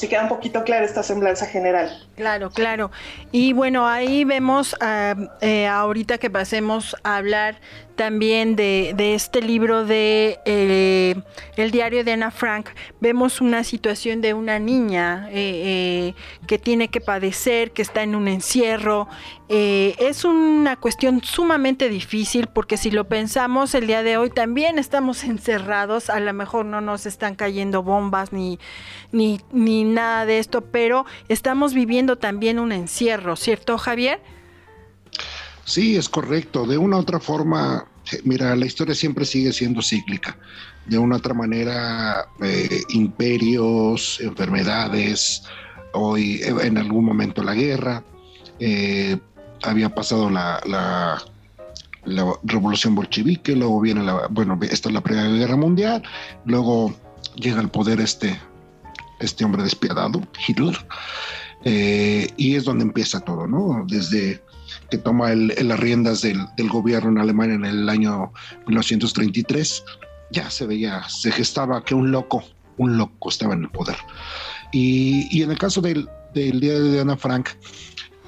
si 0.00 0.08
queda 0.08 0.22
un 0.22 0.30
poquito 0.30 0.64
clara 0.64 0.86
esta 0.86 1.02
semblanza 1.02 1.44
general. 1.44 1.90
Claro, 2.16 2.48
claro. 2.48 2.90
Y 3.32 3.52
bueno, 3.52 3.86
ahí 3.86 4.24
vemos 4.24 4.74
ah, 4.80 5.14
eh, 5.42 5.66
ahorita 5.66 6.16
que 6.16 6.30
pasemos 6.30 6.96
a 7.04 7.18
hablar 7.18 7.60
también 7.96 8.56
de, 8.56 8.94
este 9.14 9.42
libro 9.42 9.84
de 9.84 10.38
eh, 10.46 11.16
El 11.56 11.70
diario 11.70 12.02
de 12.02 12.12
Ana 12.12 12.30
Frank, 12.30 12.68
vemos 12.98 13.42
una 13.42 13.62
situación 13.62 14.22
de 14.22 14.32
una 14.32 14.58
niña 14.58 15.28
eh, 15.32 16.14
que 16.46 16.58
tiene 16.58 16.88
que 16.88 17.02
padecer, 17.02 17.72
que 17.72 17.82
está 17.82 18.02
en 18.02 18.14
un 18.14 18.26
encierro. 18.26 19.06
Es 19.52 20.24
una 20.24 20.76
cuestión 20.76 21.22
sumamente 21.24 21.88
difícil 21.88 22.46
porque 22.46 22.76
si 22.76 22.92
lo 22.92 23.08
pensamos 23.08 23.74
el 23.74 23.88
día 23.88 24.04
de 24.04 24.16
hoy 24.16 24.30
también 24.30 24.78
estamos 24.78 25.24
encerrados, 25.24 26.08
a 26.08 26.20
lo 26.20 26.32
mejor 26.32 26.66
no 26.66 26.80
nos 26.80 27.04
están 27.06 27.34
cayendo 27.34 27.82
bombas 27.82 28.32
ni, 28.32 28.58
ni, 29.10 29.40
ni 29.52 29.84
nada 29.84 30.24
de 30.24 30.38
esto, 30.38 30.60
pero 30.60 31.04
estamos 31.28 31.74
viviendo 31.74 32.16
también 32.16 32.58
un 32.58 32.72
encierro, 32.72 33.34
¿cierto 33.34 33.76
Javier? 33.76 34.20
Sí, 35.70 35.96
es 35.96 36.08
correcto. 36.08 36.66
De 36.66 36.76
una 36.76 36.96
u 36.96 37.00
otra 37.00 37.20
forma, 37.20 37.86
mira, 38.24 38.56
la 38.56 38.66
historia 38.66 38.92
siempre 38.92 39.24
sigue 39.24 39.52
siendo 39.52 39.82
cíclica. 39.82 40.36
De 40.86 40.98
una 40.98 41.14
u 41.14 41.18
otra 41.18 41.32
manera, 41.32 42.26
eh, 42.42 42.80
imperios, 42.88 44.20
enfermedades, 44.20 45.44
hoy 45.92 46.40
eh, 46.42 46.54
en 46.62 46.76
algún 46.76 47.04
momento 47.04 47.44
la 47.44 47.54
guerra, 47.54 48.02
eh, 48.58 49.16
había 49.62 49.94
pasado 49.94 50.30
la, 50.30 50.60
la, 50.66 51.22
revolución 52.42 52.94
bolchevique, 52.94 53.54
luego 53.54 53.80
viene 53.80 54.02
la, 54.02 54.26
bueno, 54.30 54.58
esta 54.62 54.88
es 54.88 54.94
la 54.94 55.02
Primera 55.02 55.28
Guerra 55.28 55.56
Mundial, 55.56 56.02
luego 56.46 56.94
llega 57.36 57.60
al 57.60 57.70
poder 57.70 58.00
este, 58.00 58.40
este 59.20 59.44
hombre 59.44 59.62
despiadado, 59.62 60.22
Hitler, 60.46 60.76
y 61.64 62.56
es 62.56 62.64
donde 62.64 62.84
empieza 62.84 63.20
todo, 63.20 63.46
¿no? 63.46 63.84
Desde 63.86 64.42
que 64.90 64.98
toma 64.98 65.34
las 65.34 65.80
riendas 65.80 66.22
del, 66.22 66.46
gobierno 66.68 67.10
en 67.10 67.18
Alemania 67.18 67.54
en 67.54 67.64
el 67.64 67.88
año 67.88 68.32
1933, 68.66 69.84
ya 70.30 70.50
se 70.50 70.66
veía, 70.66 71.08
se 71.08 71.32
gestaba 71.32 71.84
que 71.84 71.94
un 71.94 72.10
loco, 72.10 72.42
un 72.76 72.96
loco 72.96 73.28
estaba 73.28 73.54
en 73.54 73.62
el 73.62 73.70
poder. 73.70 73.96
Y, 74.72 75.42
en 75.42 75.50
el 75.50 75.58
caso 75.58 75.80
del, 75.80 76.08
día 76.34 76.78
de 76.78 77.00
Ana 77.00 77.16
Frank, 77.16 77.50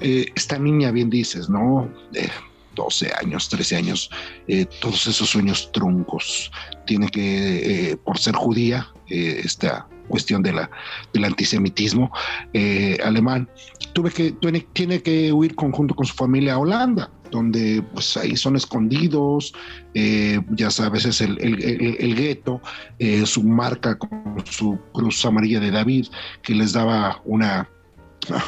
eh, 0.03 0.27
esta 0.35 0.59
niña, 0.59 0.91
bien 0.91 1.09
dices, 1.09 1.49
¿no? 1.49 1.89
De 2.11 2.29
12 2.75 3.11
años, 3.21 3.49
13 3.49 3.75
años, 3.77 4.09
eh, 4.47 4.65
todos 4.81 5.07
esos 5.07 5.29
sueños 5.29 5.71
truncos. 5.71 6.51
Tiene 6.85 7.09
que, 7.09 7.91
eh, 7.91 7.97
por 7.97 8.19
ser 8.19 8.35
judía, 8.35 8.89
esta 9.07 9.87
cuestión 10.07 10.43
de 10.43 10.53
la, 10.53 10.69
del 11.13 11.25
antisemitismo 11.25 12.11
eh, 12.53 12.97
alemán, 13.03 13.49
tuve 13.93 14.11
que, 14.11 14.31
tiene, 14.73 15.01
que 15.01 15.31
huir 15.31 15.55
conjunto 15.55 15.95
con 15.95 16.05
su 16.05 16.13
familia 16.13 16.53
a 16.53 16.59
Holanda, 16.59 17.09
donde 17.31 17.83
pues 17.93 18.15
ahí 18.17 18.35
son 18.35 18.55
escondidos, 18.55 19.53
eh, 19.93 20.39
ya 20.51 20.69
sabes, 20.69 21.05
es 21.05 21.21
el, 21.21 21.37
el, 21.39 22.15
gueto, 22.15 22.61
eh, 22.99 23.25
su 23.25 23.43
marca 23.43 23.97
con 23.97 24.43
su 24.45 24.79
cruz 24.93 25.25
amarilla 25.25 25.59
de 25.59 25.71
David, 25.71 26.07
que 26.41 26.53
les 26.53 26.73
daba 26.73 27.21
una, 27.25 27.69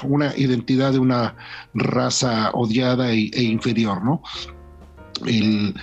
una 0.04 0.36
identidad 0.38 0.92
de 0.94 1.00
una 1.00 1.36
raza 1.74 2.52
odiada 2.54 3.12
e, 3.12 3.30
e 3.34 3.44
inferior, 3.44 4.04
¿no? 4.04 4.22
El, 5.26 5.76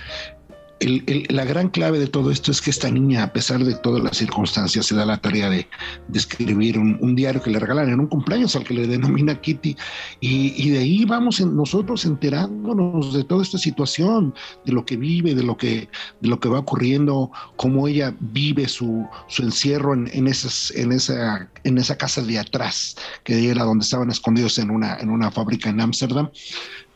la 0.85 1.45
gran 1.45 1.69
clave 1.69 1.99
de 1.99 2.07
todo 2.07 2.31
esto 2.31 2.51
es 2.51 2.61
que 2.61 2.69
esta 2.69 2.89
niña, 2.89 3.23
a 3.23 3.33
pesar 3.33 3.63
de 3.63 3.75
todas 3.75 4.03
las 4.03 4.17
circunstancias, 4.17 4.85
se 4.85 4.95
da 4.95 5.05
la 5.05 5.17
tarea 5.17 5.49
de, 5.49 5.67
escribir 6.13 6.77
un, 6.77 7.15
diario 7.15 7.41
que 7.41 7.51
le 7.51 7.59
regalan 7.59 7.89
en 7.89 7.99
un 7.99 8.07
cumpleaños 8.07 8.55
al 8.55 8.63
que 8.63 8.73
le 8.73 8.87
denomina 8.87 9.39
Kitty. 9.39 9.75
Y, 10.19 10.69
de 10.69 10.79
ahí 10.79 11.05
vamos 11.05 11.39
nosotros 11.41 12.05
enterándonos 12.05 13.13
de 13.13 13.23
toda 13.23 13.43
esta 13.43 13.57
situación, 13.57 14.33
de 14.65 14.73
lo 14.73 14.85
que 14.85 14.97
vive, 14.97 15.35
de 15.35 15.43
lo 15.43 15.57
que, 15.57 15.89
de 16.21 16.29
lo 16.29 16.39
que 16.39 16.49
va 16.49 16.59
ocurriendo, 16.59 17.31
cómo 17.55 17.87
ella 17.87 18.15
vive 18.19 18.67
su, 18.67 19.07
encierro 19.37 19.93
en, 19.93 20.27
esas, 20.27 20.71
en, 20.71 20.91
esa, 20.91 21.49
en 21.63 21.77
esa 21.77 21.97
casa 21.97 22.21
de 22.21 22.39
atrás, 22.39 22.95
que 23.23 23.49
era 23.49 23.63
donde 23.63 23.83
estaban 23.83 24.09
escondidos 24.09 24.57
en 24.57 24.71
una, 24.71 24.97
en 24.97 25.09
una 25.09 25.31
fábrica 25.31 25.69
en 25.69 25.81
Ámsterdam 25.81 26.29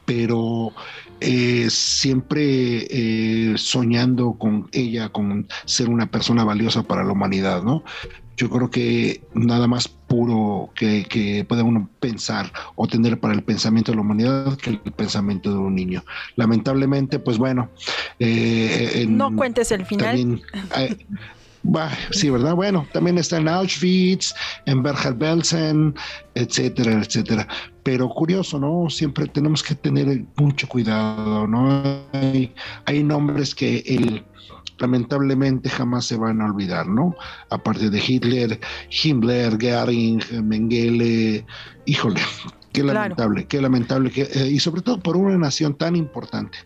pero 0.07 0.71
eh, 1.19 1.67
siempre 1.69 2.87
eh, 2.89 3.55
soñando 3.57 4.33
con 4.33 4.69
ella, 4.71 5.09
con 5.09 5.47
ser 5.65 5.89
una 5.89 6.09
persona 6.11 6.43
valiosa 6.43 6.83
para 6.83 7.03
la 7.03 7.11
humanidad, 7.11 7.63
¿no? 7.63 7.83
Yo 8.35 8.51
creo 8.51 8.69
que 8.69 9.21
nada 9.33 9.67
más 9.67 9.87
puro 9.87 10.69
que, 10.75 11.05
que 11.05 11.43
puede 11.43 11.63
uno 11.63 11.89
pensar 11.99 12.51
o 12.75 12.87
tener 12.87 13.19
para 13.19 13.33
el 13.33 13.41
pensamiento 13.41 13.91
de 13.91 13.95
la 13.95 14.01
humanidad 14.01 14.57
que 14.57 14.69
el 14.69 14.79
pensamiento 14.79 15.51
de 15.51 15.57
un 15.57 15.73
niño. 15.73 16.03
Lamentablemente, 16.35 17.17
pues 17.17 17.39
bueno. 17.39 17.69
Eh, 18.19 19.07
no 19.09 19.35
cuentes 19.35 19.71
el 19.71 19.87
final. 19.87 20.43
Sí, 22.11 22.29
¿verdad? 22.29 22.55
Bueno, 22.55 22.87
también 22.93 23.17
está 23.17 23.37
en 23.37 23.47
Auschwitz, 23.47 24.33
en 24.65 24.83
Bergen-Belsen, 24.83 25.95
etcétera, 26.35 27.01
etcétera. 27.01 27.47
Pero 27.83 28.09
curioso, 28.09 28.59
¿no? 28.59 28.89
Siempre 28.89 29.27
tenemos 29.27 29.63
que 29.63 29.75
tener 29.75 30.25
mucho 30.35 30.67
cuidado, 30.67 31.47
¿no? 31.47 31.83
Hay, 32.85 33.03
nombres 33.03 33.55
que 33.55 33.79
el, 33.85 34.25
lamentablemente 34.79 35.69
jamás 35.69 36.05
se 36.05 36.17
van 36.17 36.41
a 36.41 36.45
olvidar, 36.45 36.87
¿no? 36.87 37.15
Aparte 37.49 37.89
de 37.89 38.03
Hitler, 38.05 38.59
Himmler, 38.89 39.57
Goering, 39.57 40.21
Mengele, 40.43 41.45
híjole, 41.85 42.21
qué 42.73 42.83
lamentable, 42.83 43.45
qué 43.45 43.61
lamentable, 43.61 44.11
que, 44.11 44.23
eh, 44.23 44.49
y 44.51 44.59
sobre 44.59 44.81
todo 44.81 44.99
por 44.99 45.17
una 45.17 45.37
nación 45.37 45.75
tan 45.75 45.95
importante. 45.95 46.57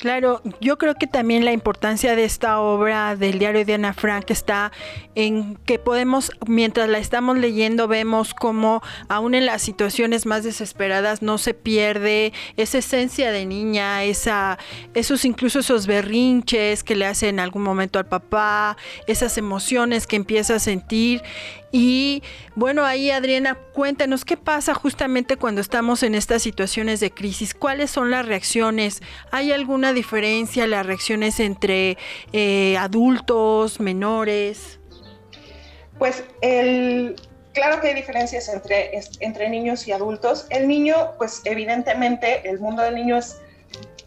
Claro, 0.00 0.40
yo 0.62 0.78
creo 0.78 0.94
que 0.94 1.06
también 1.06 1.44
la 1.44 1.52
importancia 1.52 2.16
de 2.16 2.24
esta 2.24 2.58
obra 2.58 3.16
del 3.16 3.38
diario 3.38 3.66
de 3.66 3.74
Ana 3.74 3.92
Frank 3.92 4.30
está 4.30 4.72
en 5.14 5.56
que 5.66 5.78
podemos, 5.78 6.30
mientras 6.46 6.88
la 6.88 6.96
estamos 6.96 7.36
leyendo, 7.36 7.86
vemos 7.86 8.32
cómo 8.32 8.80
aún 9.10 9.34
en 9.34 9.44
las 9.44 9.60
situaciones 9.60 10.24
más 10.24 10.42
desesperadas 10.42 11.20
no 11.20 11.36
se 11.36 11.52
pierde 11.52 12.32
esa 12.56 12.78
esencia 12.78 13.30
de 13.30 13.44
niña, 13.44 14.02
esa, 14.04 14.58
esos 14.94 15.26
incluso 15.26 15.58
esos 15.58 15.86
berrinches 15.86 16.82
que 16.82 16.96
le 16.96 17.04
hace 17.04 17.28
en 17.28 17.38
algún 17.38 17.62
momento 17.62 17.98
al 17.98 18.06
papá, 18.06 18.78
esas 19.06 19.36
emociones 19.36 20.06
que 20.06 20.16
empieza 20.16 20.54
a 20.54 20.60
sentir 20.60 21.22
y 21.72 22.22
bueno, 22.56 22.84
ahí 22.84 23.10
Adriana, 23.10 23.56
cuéntanos 23.72 24.24
qué 24.24 24.36
pasa 24.36 24.74
justamente 24.74 25.36
cuando 25.36 25.60
estamos 25.60 26.02
en 26.02 26.14
estas 26.14 26.42
situaciones 26.42 27.00
de 27.00 27.12
crisis. 27.12 27.54
¿Cuáles 27.54 27.90
son 27.90 28.10
las 28.10 28.26
reacciones? 28.26 29.02
¿Hay 29.30 29.52
alguna 29.52 29.92
diferencia 29.92 30.66
las 30.66 30.84
reacciones 30.84 31.38
entre 31.38 31.96
eh, 32.32 32.76
adultos, 32.76 33.78
menores? 33.78 34.80
Pues 35.98 36.24
el, 36.40 37.14
claro 37.52 37.80
que 37.80 37.88
hay 37.88 37.94
diferencias 37.94 38.48
entre, 38.48 38.90
entre 39.20 39.48
niños 39.48 39.86
y 39.86 39.92
adultos. 39.92 40.46
El 40.50 40.66
niño, 40.66 41.12
pues 41.18 41.42
evidentemente, 41.44 42.48
el 42.48 42.58
mundo 42.58 42.82
del 42.82 42.96
niño 42.96 43.18
es 43.18 43.40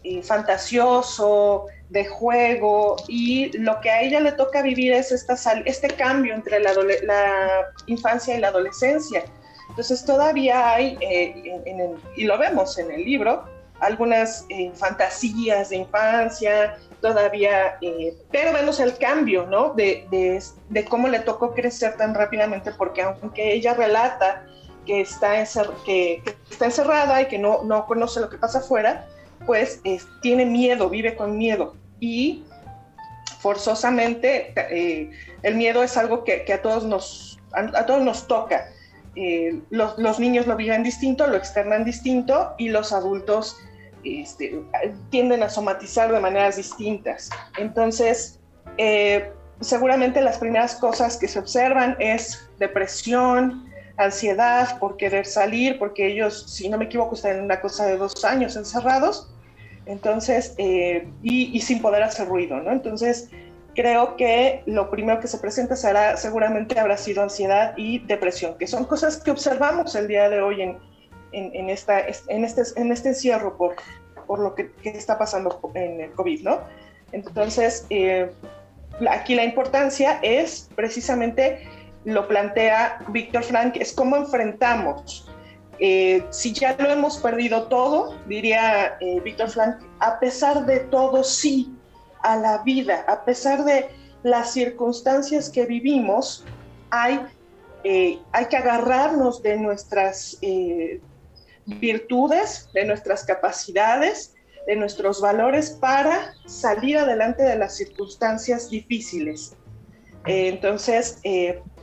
eh, 0.02 0.22
fantasioso, 0.22 1.66
de 1.90 2.06
juego 2.06 2.96
y 3.08 3.56
lo 3.58 3.80
que 3.80 3.90
a 3.90 4.02
ella 4.02 4.20
le 4.20 4.32
toca 4.32 4.62
vivir 4.62 4.92
es 4.92 5.12
esta 5.12 5.34
este 5.64 5.88
cambio 5.88 6.34
entre 6.34 6.60
la, 6.60 6.72
infancia 7.86 8.36
y 8.36 8.40
la 8.40 8.48
adolescencia. 8.48 9.24
Entonces 9.68 10.04
todavía 10.04 10.74
hay, 10.74 10.96
eh, 11.00 11.60
y 12.16 12.24
lo 12.24 12.38
vemos 12.38 12.78
en 12.78 12.90
el 12.90 13.04
libro, 13.04 13.44
algunas 13.80 14.46
eh, 14.48 14.70
fantasías 14.74 15.70
de 15.70 15.76
infancia, 15.76 16.76
todavía, 17.00 17.76
eh, 17.80 18.16
pero 18.30 18.52
vemos 18.52 18.80
el 18.80 18.96
cambio, 18.96 19.46
¿no? 19.46 19.74
De, 19.74 20.06
de, 20.70 20.84
cómo 20.86 21.08
le 21.08 21.20
tocó 21.20 21.52
crecer 21.54 21.96
tan 21.96 22.14
rápidamente, 22.14 22.72
porque 22.72 23.02
aunque 23.02 23.52
ella 23.52 23.74
relata 23.74 24.46
que 24.86 25.00
está, 25.00 25.34
que, 25.84 26.22
está 26.50 26.64
encerrada 26.66 27.22
y 27.22 27.26
que 27.26 27.38
no, 27.38 27.62
no 27.64 27.86
conoce 27.86 28.20
lo 28.20 28.30
que 28.30 28.38
pasa 28.38 28.58
afuera, 28.58 29.06
pues 29.46 29.80
tiene 30.22 30.46
miedo, 30.46 30.88
vive 30.88 31.14
con 31.14 31.36
miedo 31.36 31.74
y 32.00 32.44
forzosamente 33.44 34.54
eh, 34.56 35.10
el 35.42 35.54
miedo 35.56 35.82
es 35.82 35.98
algo 35.98 36.24
que, 36.24 36.50
a, 36.52 36.62
todos 36.62 36.84
nos, 36.84 37.38
a, 37.52 37.84
todos 37.84 38.02
nos 38.02 38.26
toca. 38.26 38.70
Eh, 39.16 39.60
los, 39.70 40.18
niños 40.18 40.46
lo 40.46 40.56
viven 40.56 40.82
distinto, 40.82 41.26
lo 41.26 41.36
externan 41.36 41.84
distinto 41.84 42.54
y 42.56 42.70
los 42.70 42.92
adultos 42.92 43.56
este, 44.02 44.60
tienden 45.10 45.42
a 45.42 45.50
somatizar 45.50 46.10
de 46.10 46.20
maneras 46.20 46.56
distintas. 46.56 47.28
Entonces, 47.58 48.40
eh, 48.78 49.30
seguramente 49.60 50.22
las 50.22 50.38
primeras 50.38 50.76
cosas 50.76 51.18
que 51.18 51.28
se 51.28 51.38
observan 51.38 51.96
es 51.98 52.48
depresión, 52.58 53.70
ansiedad 53.98 54.78
por 54.78 54.96
querer 54.96 55.26
salir, 55.26 55.78
porque 55.78 56.06
ellos, 56.06 56.46
si 56.48 56.70
no 56.70 56.78
me 56.78 56.86
equivoco, 56.86 57.14
están 57.14 57.36
en 57.36 57.44
una 57.44 57.60
cosa 57.60 57.84
de 57.84 57.98
dos 57.98 58.24
años 58.24 58.56
encerrados 58.56 59.33
entonces, 59.86 60.54
eh, 60.58 61.08
y, 61.22 61.60
sin 61.60 61.82
poder 61.82 62.02
hacer 62.02 62.28
ruido, 62.28 62.56
¿no? 62.58 62.72
Entonces, 62.72 63.28
creo 63.74 64.16
que 64.16 64.62
lo 64.66 64.90
primero 64.90 65.20
que 65.20 65.28
se 65.28 65.38
presenta 65.38 65.76
será, 65.76 66.16
seguramente 66.16 66.78
habrá 66.78 66.96
sido 66.96 67.22
ansiedad 67.22 67.74
y 67.76 67.98
depresión, 68.00 68.56
que 68.56 68.66
son 68.66 68.84
cosas 68.84 69.18
que 69.18 69.30
observamos 69.30 69.94
el 69.94 70.08
día 70.08 70.30
de 70.30 70.40
hoy 70.40 70.62
en, 70.62 70.78
en, 71.32 71.70
esta, 71.70 72.00
en, 72.28 72.44
este, 72.44 72.62
en 72.76 72.92
este 72.92 73.10
encierro 73.10 73.56
por, 73.56 73.76
por 74.26 74.38
lo 74.38 74.54
que, 74.54 74.70
está 74.84 75.18
pasando 75.18 75.60
en 75.74 76.00
el 76.00 76.12
COVID, 76.12 76.42
¿no? 76.42 76.60
Entonces, 77.12 77.86
eh, 77.90 78.30
aquí 79.10 79.34
la 79.34 79.44
importancia 79.44 80.18
es 80.22 80.70
precisamente, 80.74 81.68
lo 82.04 82.26
plantea 82.26 83.00
Víctor 83.08 83.42
Frank, 83.42 83.76
es 83.76 83.92
cómo 83.92 84.16
enfrentamos 84.16 85.30
eh, 85.78 86.24
si 86.30 86.52
ya 86.52 86.76
lo 86.78 86.90
hemos 86.90 87.18
perdido 87.18 87.64
todo, 87.64 88.18
diría 88.26 88.96
eh, 89.00 89.20
Víctor 89.20 89.50
Frank, 89.50 89.76
a 90.00 90.18
pesar 90.18 90.66
de 90.66 90.80
todo, 90.80 91.24
sí, 91.24 91.74
a 92.22 92.36
la 92.36 92.58
vida, 92.58 93.04
a 93.08 93.24
pesar 93.24 93.64
de 93.64 93.88
las 94.22 94.52
circunstancias 94.52 95.50
que 95.50 95.66
vivimos, 95.66 96.44
hay, 96.90 97.20
eh, 97.84 98.18
hay 98.32 98.46
que 98.46 98.56
agarrarnos 98.56 99.42
de 99.42 99.56
nuestras 99.58 100.38
virtudes, 101.66 102.68
de 102.72 102.84
nuestras 102.84 103.24
capacidades, 103.24 104.34
de 104.66 104.76
nuestros 104.76 105.20
valores 105.20 105.70
para 105.70 106.32
salir 106.46 106.96
adelante 106.96 107.42
de 107.42 107.56
las 107.56 107.76
circunstancias 107.76 108.70
difíciles. 108.70 109.54
entonces, 110.26 111.20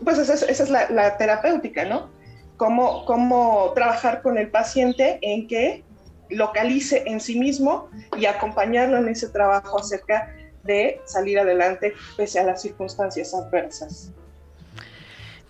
pues 0.04 0.18
esa 0.18 0.34
es, 0.34 0.70
la 0.70 1.18
terapéutica, 1.18 1.86
¿no? 1.86 2.21
Cómo, 2.62 3.72
trabajar 3.74 4.22
con 4.22 4.38
el 4.38 4.52
paciente 4.52 5.18
en 5.22 5.48
que 5.48 5.84
localice 6.30 7.04
en 7.08 7.20
sí 7.20 7.40
mismo 7.40 7.90
y 8.18 8.26
acompañarlo 8.26 8.98
en 8.98 9.10
ese 9.10 9.30
trabajo 9.30 9.80
acerca 9.80 10.34
de 10.64 11.02
salir 11.06 11.40
adelante 11.40 11.94
pese 12.16 12.40
a 12.40 12.44
las 12.44 12.62
circunstancias 12.62 13.34
adversas. 13.34 14.12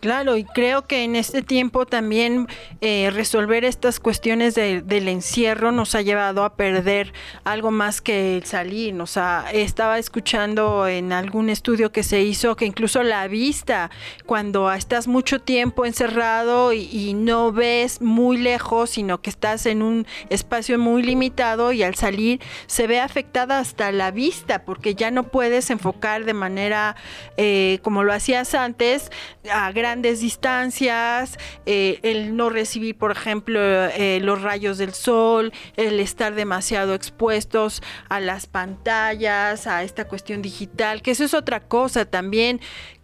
Claro, 0.01 0.35
y 0.35 0.45
creo 0.45 0.87
que 0.87 1.03
en 1.03 1.15
este 1.15 1.43
tiempo 1.43 1.85
también 1.85 2.47
eh, 2.81 3.11
resolver 3.13 3.63
estas 3.63 3.99
cuestiones 3.99 4.55
del 4.55 5.07
encierro 5.07 5.71
nos 5.71 5.93
ha 5.93 6.01
llevado 6.01 6.43
a 6.43 6.55
perder 6.55 7.13
algo 7.43 7.69
más 7.69 8.01
que 8.01 8.37
el 8.37 8.43
salir. 8.45 8.99
O 8.99 9.05
sea, 9.05 9.45
estaba 9.53 9.99
escuchando 9.99 10.87
en 10.87 11.13
algún 11.13 11.51
estudio 11.51 11.91
que 11.91 12.01
se 12.01 12.21
hizo 12.23 12.55
que 12.55 12.65
incluso 12.65 13.03
la 13.03 13.27
vista, 13.27 13.91
cuando 14.25 14.71
estás 14.71 15.07
mucho 15.07 15.39
tiempo 15.39 15.85
encerrado 15.85 16.73
y, 16.73 17.11
no 17.11 17.51
ves 17.51 18.01
muy 18.01 18.37
lejos, 18.37 18.91
sino 18.91 19.21
que 19.21 19.29
estás 19.29 19.65
en 19.67 19.83
un 19.83 20.07
espacio 20.29 20.79
muy 20.79 21.03
limitado 21.03 21.73
y 21.73 21.83
al 21.83 21.93
salir 21.93 22.39
se 22.65 22.87
ve 22.87 22.99
afectada 22.99 23.59
hasta 23.59 23.91
la 23.91 24.09
vista, 24.09 24.63
porque 24.65 24.95
ya 24.95 25.11
no 25.11 25.23
puedes 25.23 25.69
enfocar 25.69 26.25
de 26.25 26.33
manera 26.33 26.95
eh, 27.37 27.79
como 27.83 28.03
lo 28.03 28.13
hacías 28.13 28.55
antes 28.55 29.11
a 29.51 29.71
gran 29.71 29.90
grandes 29.91 30.21
distancias, 30.21 31.37
eh, 31.65 31.99
el 32.03 32.37
no 32.37 32.49
recibir, 32.49 32.97
por 32.97 33.11
ejemplo, 33.11 33.59
eh, 33.59 34.21
los 34.21 34.41
rayos 34.41 34.77
del 34.77 34.93
sol, 34.93 35.51
el 35.75 35.99
estar 35.99 36.33
demasiado 36.33 36.93
expuestos 36.93 37.83
a 38.07 38.21
las 38.21 38.45
pantallas, 38.45 39.67
a 39.67 39.83
esta 39.83 40.07
cuestión 40.07 40.41
digital, 40.41 41.01
que 41.01 41.11
eso 41.11 41.25
es 41.25 41.33
otra 41.33 41.59
cosa 41.59 42.05
también 42.05 42.61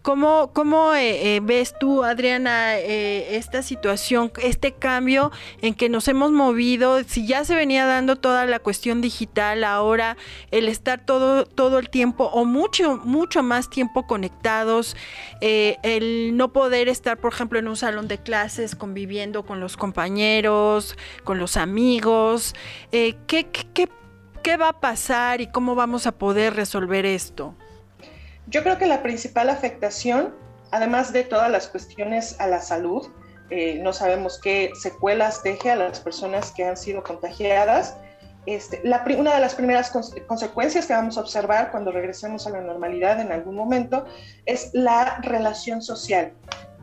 ¿Cómo, 0.08 0.54
cómo 0.54 0.94
eh, 0.94 1.36
eh, 1.36 1.40
ves 1.42 1.74
tú, 1.78 2.02
Adriana, 2.02 2.78
eh, 2.78 3.36
esta 3.36 3.60
situación, 3.60 4.32
este 4.42 4.72
cambio 4.72 5.30
en 5.60 5.74
que 5.74 5.90
nos 5.90 6.08
hemos 6.08 6.32
movido? 6.32 7.04
Si 7.04 7.26
ya 7.26 7.44
se 7.44 7.54
venía 7.54 7.84
dando 7.84 8.16
toda 8.16 8.46
la 8.46 8.58
cuestión 8.58 9.02
digital, 9.02 9.64
ahora 9.64 10.16
el 10.50 10.70
estar 10.70 11.04
todo, 11.04 11.44
todo 11.44 11.78
el 11.78 11.90
tiempo 11.90 12.24
o 12.24 12.46
mucho, 12.46 12.96
mucho 13.04 13.42
más 13.42 13.68
tiempo 13.68 14.06
conectados, 14.06 14.96
el 15.42 16.34
no 16.38 16.54
poder 16.54 16.88
estar, 16.88 17.18
por 17.18 17.34
ejemplo, 17.34 17.58
en 17.58 17.68
un 17.68 17.76
salón 17.76 18.08
de 18.08 18.16
clases 18.16 18.76
conviviendo 18.76 19.44
con 19.44 19.60
los 19.60 19.76
compañeros, 19.76 20.96
con 21.22 21.38
los 21.38 21.58
amigos, 21.58 22.54
¿qué, 22.90 23.18
qué, 23.26 23.90
qué 24.42 24.56
va 24.56 24.70
a 24.70 24.80
pasar 24.80 25.42
y 25.42 25.48
cómo 25.48 25.74
vamos 25.74 26.06
a 26.06 26.12
poder 26.12 26.54
resolver 26.54 27.04
esto? 27.04 27.54
Yo 28.48 28.62
creo 28.62 28.78
que 28.78 28.86
la 28.86 29.02
principal 29.02 29.50
afectación, 29.50 30.34
además 30.70 31.12
de 31.12 31.24
todas 31.24 31.50
las 31.50 31.68
cuestiones 31.68 32.40
a 32.40 32.46
la 32.46 32.62
salud, 32.62 33.06
eh, 33.50 33.78
no 33.82 33.92
sabemos 33.92 34.40
qué 34.42 34.72
secuelas 34.74 35.42
deje 35.42 35.70
a 35.70 35.76
las 35.76 36.00
personas 36.00 36.52
que 36.52 36.64
han 36.64 36.76
sido 36.76 37.02
contagiadas. 37.02 37.96
Este, 38.46 38.80
la, 38.84 39.04
una 39.18 39.34
de 39.34 39.40
las 39.40 39.54
primeras 39.54 39.90
consecuencias 40.26 40.86
que 40.86 40.94
vamos 40.94 41.18
a 41.18 41.20
observar 41.20 41.70
cuando 41.70 41.92
regresemos 41.92 42.46
a 42.46 42.50
la 42.50 42.62
normalidad 42.62 43.20
en 43.20 43.32
algún 43.32 43.54
momento 43.54 44.06
es 44.46 44.70
la 44.72 45.18
relación 45.22 45.82
social. 45.82 46.32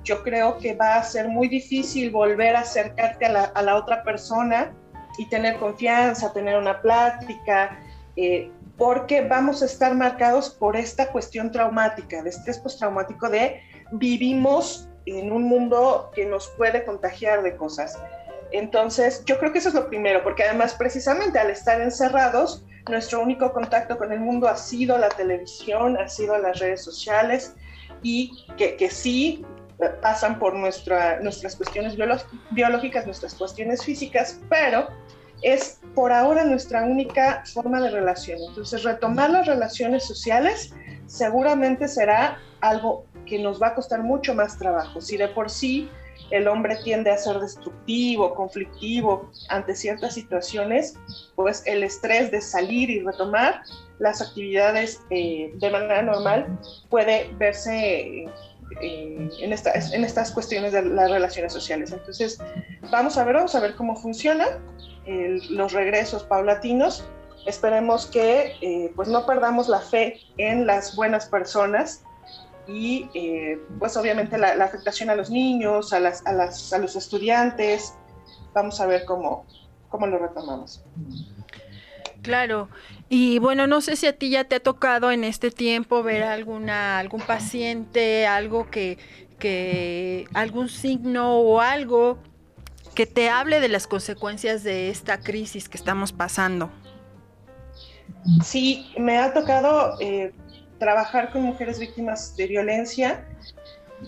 Yo 0.04 0.21
creo 0.21 0.60
que 0.60 0.75
va 0.75 0.97
a 0.97 1.04
ser 1.04 1.28
muy 1.30 1.47
difícil 1.47 2.12
volver 2.12 2.56
a 2.56 2.60
acercarte 2.60 3.25
a 3.25 3.30
la, 3.30 3.43
a 3.45 3.63
la 3.63 3.75
otra 3.75 4.04
persona 4.04 4.71
y 5.17 5.28
tener 5.30 5.58
confianza, 5.58 6.32
tener 6.32 6.58
una 6.58 6.80
plática. 6.80 7.80
Eh, 8.15 8.51
porque 8.77 9.21
vamos 9.21 9.61
a 9.61 9.65
estar 9.65 9.95
marcados 9.95 10.49
por 10.49 10.75
esta 10.75 11.11
cuestión 11.11 11.51
traumática, 11.51 12.21
de 12.21 12.29
estrés 12.29 12.59
postraumático, 12.59 13.29
de 13.29 13.61
vivimos 13.93 14.89
en 15.05 15.31
un 15.31 15.43
mundo 15.43 16.11
que 16.13 16.25
nos 16.25 16.49
puede 16.57 16.83
contagiar 16.83 17.41
de 17.43 17.55
cosas. 17.55 17.97
Entonces, 18.51 19.23
yo 19.25 19.38
creo 19.39 19.51
que 19.51 19.59
eso 19.59 19.69
es 19.69 19.75
lo 19.75 19.88
primero, 19.88 20.23
porque 20.23 20.43
además 20.43 20.73
precisamente 20.73 21.39
al 21.39 21.49
estar 21.49 21.81
encerrados, 21.81 22.63
nuestro 22.89 23.21
único 23.21 23.51
contacto 23.51 23.97
con 23.97 24.11
el 24.11 24.19
mundo 24.19 24.47
ha 24.47 24.57
sido 24.57 24.97
la 24.97 25.09
televisión, 25.09 25.97
ha 25.97 26.07
sido 26.07 26.38
las 26.38 26.59
redes 26.59 26.83
sociales 26.83 27.55
y 28.03 28.45
que, 28.57 28.75
que 28.75 28.89
sí 28.89 29.43
eh, 29.79 29.89
pasan 30.01 30.38
por 30.38 30.53
nuestra, 30.53 31.19
nuestras 31.21 31.55
cuestiones 31.55 31.97
biológicas, 32.51 33.05
nuestras 33.05 33.33
cuestiones 33.33 33.83
físicas, 33.83 34.39
pero 34.49 34.88
es 35.41 35.79
por 35.93 36.11
ahora 36.11 36.43
nuestra 36.43 36.83
única 36.83 37.43
forma 37.45 37.81
de 37.81 37.91
relación. 37.91 38.39
Entonces, 38.49 38.83
retomar 38.83 39.29
las 39.29 39.47
relaciones 39.47 40.05
sociales 40.05 40.73
seguramente 41.07 41.87
será 41.87 42.39
algo 42.61 43.05
que 43.25 43.39
nos 43.39 43.61
va 43.61 43.67
a 43.67 43.75
costar 43.75 44.03
mucho 44.03 44.33
más 44.33 44.57
trabajo. 44.57 45.01
Si 45.01 45.17
de 45.17 45.27
por 45.27 45.49
sí 45.49 45.89
el 46.31 46.47
hombre 46.47 46.77
tiende 46.83 47.11
a 47.11 47.17
ser 47.17 47.39
destructivo, 47.39 48.33
conflictivo 48.33 49.29
ante 49.49 49.75
ciertas 49.75 50.13
situaciones, 50.13 50.95
pues 51.35 51.63
el 51.65 51.83
estrés 51.83 52.31
de 52.31 52.41
salir 52.41 52.89
y 52.89 53.01
retomar 53.01 53.61
las 53.99 54.21
actividades 54.21 55.01
eh, 55.09 55.51
de 55.55 55.69
manera 55.69 56.01
normal 56.01 56.59
puede 56.89 57.29
verse 57.37 58.25
eh, 58.81 59.29
en, 59.39 59.53
estas, 59.53 59.93
en 59.93 60.03
estas 60.03 60.31
cuestiones 60.31 60.73
de 60.73 60.83
las 60.83 61.09
relaciones 61.09 61.53
sociales. 61.53 61.91
Entonces, 61.91 62.39
vamos 62.91 63.17
a 63.17 63.23
ver, 63.23 63.35
vamos 63.35 63.55
a 63.55 63.59
ver 63.59 63.75
cómo 63.75 63.95
los 65.05 65.73
regresos 65.73 66.23
paulatinos. 66.23 67.05
Esperemos 67.45 68.07
que 68.07 68.55
eh, 68.61 68.91
pues 68.95 69.07
no 69.07 69.25
perdamos 69.25 69.67
la 69.67 69.79
fe 69.79 70.19
en 70.37 70.65
las 70.65 70.95
buenas 70.95 71.27
personas 71.27 72.03
y 72.67 73.07
eh, 73.13 73.59
pues 73.77 73.95
obviamente 73.97 74.37
la, 74.37 74.51
afectación 74.63 75.11
a 75.11 75.15
los 75.15 75.29
niños, 75.29 75.93
a, 75.93 75.99
las, 75.99 76.25
a, 76.25 76.33
las, 76.33 76.73
a, 76.73 76.79
los 76.79 76.95
estudiantes. 76.95 77.93
Vamos 78.53 78.81
a 78.81 78.87
ver 78.87 79.05
cómo, 79.05 79.45
cómo 79.89 80.07
lo 80.07 80.17
retomamos. 80.17 80.83
Claro, 82.23 82.69
y 83.07 83.37
bueno, 83.37 83.67
no 83.67 83.81
sé 83.81 83.95
si 83.95 84.07
a 84.07 84.17
ti 84.17 84.31
ya 84.31 84.45
te 84.45 84.55
ha 84.55 84.59
tocado 84.59 85.11
en 85.11 85.23
este 85.23 85.51
tiempo 85.51 86.01
ver 86.01 86.23
alguna, 86.23 86.97
algún 86.97 87.21
paciente, 87.21 88.25
algo 88.25 88.71
que, 88.71 88.97
que, 89.37 90.27
algún 90.33 90.69
signo 90.69 91.37
o 91.37 91.61
algo 91.61 92.17
que 92.95 93.05
te 93.05 93.29
hable 93.29 93.60
de 93.60 93.67
las 93.67 93.88
consecuencias 93.88 94.63
de 94.63 94.89
esta 94.89 95.19
crisis 95.19 95.69
que 95.69 95.77
estamos 95.77 96.13
pasando. 96.13 96.71
Sí, 98.43 98.91
me 98.97 99.17
ha 99.17 99.34
tocado 99.34 99.97
eh, 99.99 100.34
trabajar 100.79 101.31
con 101.31 101.43
mujeres 101.43 101.77
víctimas 101.77 102.36
de 102.38 102.47
violencia, 102.47 103.27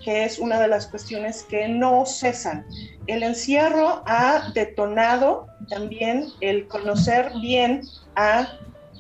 que 0.04 0.24
es 0.24 0.40
una 0.40 0.60
de 0.60 0.68
las 0.68 0.88
cuestiones 0.88 1.44
que 1.44 1.68
no 1.68 2.06
cesan. 2.06 2.66
El 3.08 3.24
encierro 3.24 4.04
ha 4.06 4.52
detonado 4.54 5.48
también 5.70 6.30
el 6.40 6.68
conocer 6.68 7.32
bien 7.42 7.82
a 8.16 8.48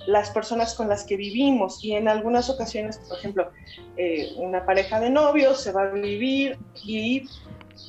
las 0.05 0.29
personas 0.31 0.73
con 0.73 0.87
las 0.87 1.03
que 1.03 1.17
vivimos 1.17 1.83
y 1.83 1.93
en 1.93 2.07
algunas 2.07 2.49
ocasiones, 2.49 2.97
por 3.09 3.17
ejemplo, 3.17 3.51
eh, 3.97 4.31
una 4.37 4.65
pareja 4.65 4.99
de 4.99 5.09
novios 5.09 5.61
se 5.61 5.71
va 5.71 5.83
a 5.83 5.91
vivir 5.91 6.57
y 6.85 7.27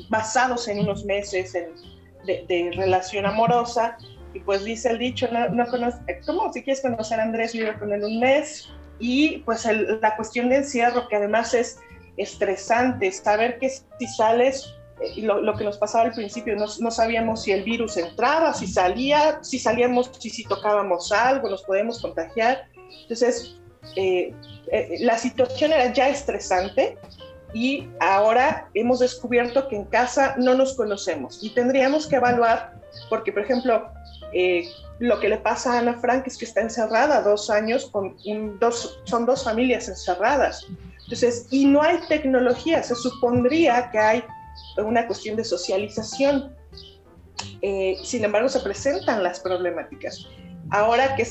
basados 0.08 0.68
en 0.68 0.80
unos 0.80 1.04
meses 1.04 1.52
de, 1.52 2.70
relación 2.74 3.26
amorosa, 3.26 3.96
y 4.34 4.40
pues 4.40 4.64
dice 4.64 4.90
el 4.90 4.98
dicho, 4.98 5.28
no, 5.32 5.48
no 5.48 5.66
conoce, 5.66 5.98
¿cómo 6.26 6.52
si 6.52 6.62
quieres 6.62 6.82
conocer 6.82 7.18
a 7.18 7.22
Andrés, 7.22 7.52
vive 7.52 7.78
con 7.78 7.92
él 7.92 8.04
un 8.04 8.20
mes? 8.20 8.68
Y 8.98 9.38
pues 9.38 9.66
la 10.00 10.16
cuestión 10.16 10.48
de 10.48 10.56
encierro, 10.56 11.08
que 11.08 11.16
además 11.16 11.54
es 11.54 11.78
estresante, 12.16 13.10
saber 13.12 13.58
que 13.58 13.70
si 13.70 14.06
sales, 14.16 14.74
eh, 15.00 15.22
lo, 15.22 15.40
lo, 15.40 15.56
que 15.56 15.64
nos 15.64 15.78
pasaba 15.78 16.04
al 16.04 16.12
principio, 16.12 16.56
no, 16.56 16.66
no, 16.80 16.90
sabíamos 16.90 17.44
si 17.44 17.52
el 17.52 17.62
virus 17.62 17.96
entraba, 17.96 18.52
si 18.52 18.66
salía, 18.66 19.38
si 19.42 19.58
salíamos, 19.58 20.10
si, 20.18 20.28
si 20.28 20.44
tocábamos 20.44 21.12
algo, 21.12 21.48
nos 21.48 21.62
podemos 21.62 22.02
contagiar. 22.02 22.66
Entonces, 23.02 23.58
eh, 23.96 24.34
eh, 24.72 24.96
la 25.00 25.16
situación 25.16 25.72
era 25.72 25.92
ya 25.92 26.08
estresante 26.08 26.98
y 27.54 27.88
ahora 28.00 28.68
hemos 28.74 28.98
descubierto 28.98 29.68
que 29.68 29.76
en 29.76 29.84
casa 29.84 30.34
no 30.38 30.54
nos 30.54 30.74
conocemos 30.74 31.38
y 31.42 31.50
tendríamos 31.50 32.06
que 32.06 32.16
evaluar, 32.16 32.74
porque 33.08 33.32
por 33.32 33.42
ejemplo, 33.42 33.88
eh, 34.32 34.68
lo 34.98 35.18
que 35.20 35.28
le 35.28 35.38
pasa 35.38 35.74
a 35.74 35.78
Ana 35.78 35.94
Frank 35.94 36.26
es 36.26 36.36
que 36.36 36.44
está 36.44 36.60
encerrada 36.60 37.22
dos 37.22 37.50
años, 37.50 37.86
con 37.90 38.16
dos, 38.58 39.00
son 39.04 39.26
dos 39.26 39.44
familias 39.44 39.88
encerradas. 39.88 40.66
Entonces, 41.04 41.46
y 41.50 41.64
no 41.64 41.82
hay 41.82 41.98
tecnología, 42.08 42.82
se 42.82 42.94
supondría 42.94 43.90
que 43.90 43.98
hay 43.98 44.24
una 44.76 45.06
cuestión 45.06 45.36
de 45.36 45.44
socialización. 45.44 46.54
Eh, 47.62 47.96
sin 48.02 48.24
embargo, 48.24 48.48
se 48.48 48.60
presentan 48.60 49.22
las 49.22 49.40
problemáticas. 49.40 50.26
Ahora 50.70 51.16
que 51.16 51.26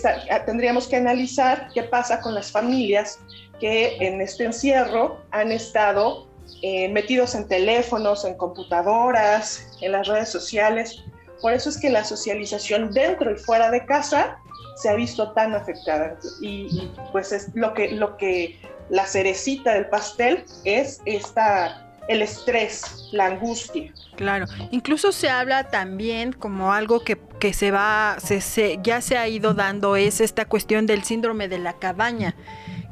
tendríamos 0.45 0.87
que 0.87 0.95
analizar 0.95 1.69
qué 1.73 1.83
pasa 1.83 2.21
con 2.21 2.33
las 2.33 2.51
familias 2.51 3.19
que 3.59 3.97
en 3.99 4.21
este 4.21 4.45
encierro 4.45 5.21
han 5.31 5.51
estado 5.51 6.27
eh, 6.61 6.89
metidos 6.89 7.35
en 7.35 7.47
teléfonos, 7.47 8.25
en 8.25 8.35
computadoras, 8.35 9.77
en 9.81 9.91
las 9.91 10.07
redes 10.07 10.29
sociales. 10.29 11.03
Por 11.41 11.53
eso 11.53 11.69
es 11.69 11.77
que 11.77 11.89
la 11.89 12.03
socialización 12.03 12.91
dentro 12.91 13.31
y 13.31 13.35
fuera 13.35 13.69
de 13.69 13.85
casa 13.85 14.39
se 14.75 14.89
ha 14.89 14.95
visto 14.95 15.31
tan 15.33 15.53
afectada. 15.53 16.17
Y, 16.41 16.89
pues 17.11 17.31
es 17.31 17.49
lo 17.53 17.73
que, 17.73 17.91
lo 17.91 18.17
que 18.17 18.59
la 18.89 19.05
cerecita 19.05 19.73
del 19.73 19.87
pastel 19.87 20.45
es 20.63 21.01
esta 21.05 21.83
el 22.07 22.21
estrés, 22.21 23.09
la 23.11 23.25
angustia. 23.25 23.93
Claro, 24.15 24.45
incluso 24.71 25.11
se 25.11 25.29
habla 25.29 25.69
también 25.69 26.31
como 26.31 26.71
algo 26.71 27.01
que, 27.01 27.17
que 27.37 27.51
se 27.51 27.69
va, 27.69 28.15
se, 28.23 28.39
se, 28.39 28.79
ya 28.81 29.01
se 29.01 29.17
ha 29.17 29.27
ido 29.27 29.53
dando, 29.53 29.97
es 29.97 30.21
esta 30.21 30.45
cuestión 30.45 30.85
del 30.85 31.03
síndrome 31.03 31.49
de 31.49 31.59
la 31.59 31.73
cabaña 31.73 32.33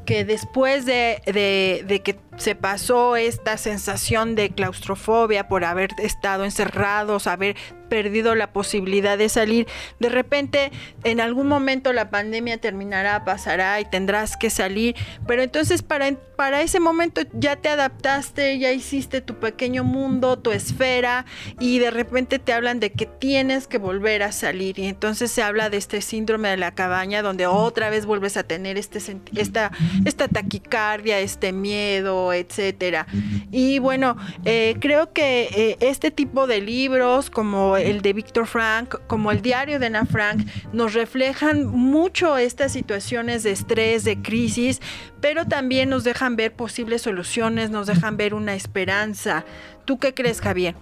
que 0.06 0.24
después 0.24 0.86
de, 0.86 1.20
de, 1.26 2.00
que 2.02 2.14
se 2.36 2.54
pasó 2.54 3.16
esta 3.16 3.56
sensación 3.56 4.34
de 4.34 4.50
claustrofobia 4.50 5.48
por 5.48 5.64
haber 5.64 5.90
estado 5.98 6.44
encerrados, 6.44 7.26
haber 7.26 7.56
perdido 7.88 8.34
la 8.34 8.52
posibilidad 8.52 9.16
de 9.16 9.28
salir, 9.28 9.66
de 10.00 10.08
repente 10.08 10.72
en 11.04 11.20
algún 11.20 11.46
momento 11.46 11.92
la 11.92 12.10
pandemia 12.10 12.58
terminará, 12.58 13.24
pasará 13.24 13.80
y 13.80 13.84
tendrás 13.84 14.36
que 14.36 14.50
salir, 14.50 14.96
pero 15.26 15.42
entonces 15.42 15.82
para, 15.82 16.12
para 16.36 16.62
ese 16.62 16.80
momento 16.80 17.22
ya 17.32 17.56
te 17.56 17.68
adaptaste, 17.68 18.58
ya 18.58 18.72
hiciste 18.72 19.20
tu 19.20 19.36
pequeño 19.36 19.84
mundo, 19.84 20.38
tu 20.38 20.50
esfera 20.50 21.24
y 21.60 21.78
de 21.78 21.90
repente 21.90 22.38
te 22.38 22.52
hablan 22.52 22.80
de 22.80 22.92
que 22.92 23.06
tienes 23.06 23.66
que 23.66 23.78
volver 23.78 24.22
a 24.22 24.32
salir. 24.32 24.78
Y 24.78 24.86
entonces 24.86 25.30
se 25.30 25.42
habla 25.42 25.70
de 25.70 25.76
este 25.76 26.00
síndrome 26.00 26.48
de 26.48 26.56
la 26.56 26.74
cabaña 26.74 27.22
donde 27.22 27.46
otra 27.46 27.90
vez 27.90 28.06
vuelves 28.06 28.36
a 28.36 28.42
tener 28.42 28.76
este 28.76 29.00
esta, 29.36 29.70
esta 30.04 30.28
taquicardia, 30.28 31.20
este 31.20 31.52
miedo, 31.52 32.25
etcétera. 32.32 33.06
Y 33.50 33.78
bueno, 33.78 34.16
eh, 34.44 34.76
creo 34.80 35.12
que 35.12 35.48
eh, 35.54 35.76
este 35.80 36.10
tipo 36.10 36.46
de 36.46 36.60
libros, 36.60 37.30
como 37.30 37.76
el 37.76 38.02
de 38.02 38.12
Víctor 38.12 38.46
Frank, 38.46 38.96
como 39.06 39.30
el 39.30 39.42
diario 39.42 39.78
de 39.78 39.86
Ana 39.86 40.06
Frank, 40.06 40.46
nos 40.72 40.94
reflejan 40.94 41.66
mucho 41.66 42.36
estas 42.36 42.72
situaciones 42.72 43.42
de 43.42 43.52
estrés, 43.52 44.04
de 44.04 44.20
crisis, 44.20 44.80
pero 45.20 45.46
también 45.46 45.88
nos 45.88 46.04
dejan 46.04 46.36
ver 46.36 46.54
posibles 46.54 47.02
soluciones, 47.02 47.70
nos 47.70 47.86
dejan 47.86 48.16
ver 48.16 48.34
una 48.34 48.54
esperanza. 48.54 49.44
¿Tú 49.84 49.98
qué 49.98 50.14
crees, 50.14 50.40
Javier? 50.40 50.74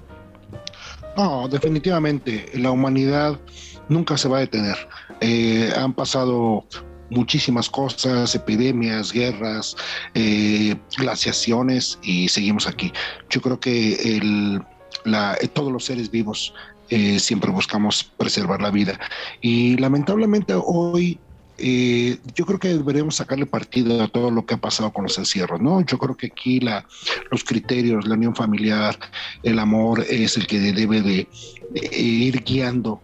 No, 1.16 1.48
definitivamente, 1.48 2.50
la 2.54 2.70
humanidad 2.70 3.38
nunca 3.88 4.16
se 4.16 4.28
va 4.28 4.38
a 4.38 4.40
detener. 4.40 4.76
Eh, 5.20 5.72
han 5.76 5.92
pasado 5.92 6.64
muchísimas 7.10 7.68
cosas, 7.68 8.34
epidemias, 8.34 9.12
guerras, 9.12 9.76
eh, 10.14 10.76
glaciaciones 10.96 11.98
y 12.02 12.28
seguimos 12.28 12.66
aquí. 12.66 12.92
Yo 13.30 13.40
creo 13.40 13.60
que 13.60 13.94
el, 14.16 14.62
la, 15.04 15.36
todos 15.52 15.72
los 15.72 15.84
seres 15.84 16.10
vivos 16.10 16.54
eh, 16.90 17.18
siempre 17.18 17.50
buscamos 17.50 18.04
preservar 18.04 18.60
la 18.60 18.70
vida 18.70 19.00
y 19.40 19.76
lamentablemente 19.78 20.54
hoy 20.54 21.18
eh, 21.56 22.18
yo 22.34 22.44
creo 22.46 22.58
que 22.58 22.68
deberíamos 22.68 23.16
sacarle 23.16 23.46
partido 23.46 24.02
a 24.02 24.08
todo 24.08 24.30
lo 24.30 24.44
que 24.44 24.54
ha 24.54 24.60
pasado 24.60 24.92
con 24.92 25.04
los 25.04 25.16
encierros, 25.18 25.60
¿no? 25.60 25.80
Yo 25.82 25.98
creo 25.98 26.16
que 26.16 26.26
aquí 26.26 26.58
la, 26.58 26.86
los 27.30 27.44
criterios, 27.44 28.06
la 28.06 28.14
unión 28.14 28.34
familiar, 28.34 28.98
el 29.42 29.58
amor 29.58 30.04
es 30.08 30.36
el 30.36 30.46
que 30.46 30.58
debe 30.58 31.00
de, 31.00 31.28
ir 31.92 32.42
guiando 32.44 33.00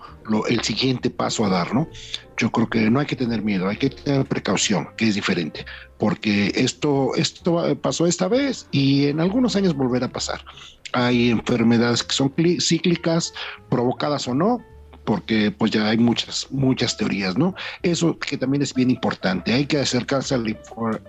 el 0.49 0.63
siguiente 0.63 1.11
paso 1.11 1.45
a 1.45 1.49
dar, 1.49 1.75
¿no? 1.75 1.89
Yo 2.37 2.51
creo 2.51 2.69
que 2.69 2.91
no 2.91 3.01
hay 3.01 3.07
que 3.07 3.17
tener 3.17 3.43
miedo, 3.43 3.69
hay 3.69 3.77
que 3.77 3.91
tener 3.91 4.27
precaución, 4.27 4.89
que 4.97 5.09
es 5.09 5.15
diferente, 5.15 5.65
porque 5.99 6.53
esto, 6.55 7.15
esto 7.15 7.77
pasó 7.81 8.07
esta 8.07 8.29
vez 8.29 8.67
y 8.71 9.07
en 9.07 9.21
algunos 9.21 9.57
años 9.57 9.75
volverá 9.75 10.07
a 10.07 10.13
pasar. 10.13 10.45
Hay 10.93 11.31
enfermedades 11.31 12.03
que 12.03 12.15
son 12.15 12.33
cíclicas, 12.61 13.33
provocadas 13.69 14.27
o 14.27 14.35
no, 14.35 14.65
porque 15.11 15.51
pues 15.51 15.73
ya 15.73 15.89
hay 15.89 15.99
muchas, 15.99 16.47
muchas 16.53 16.97
teorías, 16.97 17.37
¿no? 17.37 17.57
Eso 17.83 18.17
que 18.17 18.37
también 18.37 18.63
es 18.63 18.73
bien 18.73 18.91
importante, 18.91 19.53
hay 19.53 19.67
que 19.67 19.79
acercarse 19.79 20.37
a 20.37 20.39
la 20.39 20.55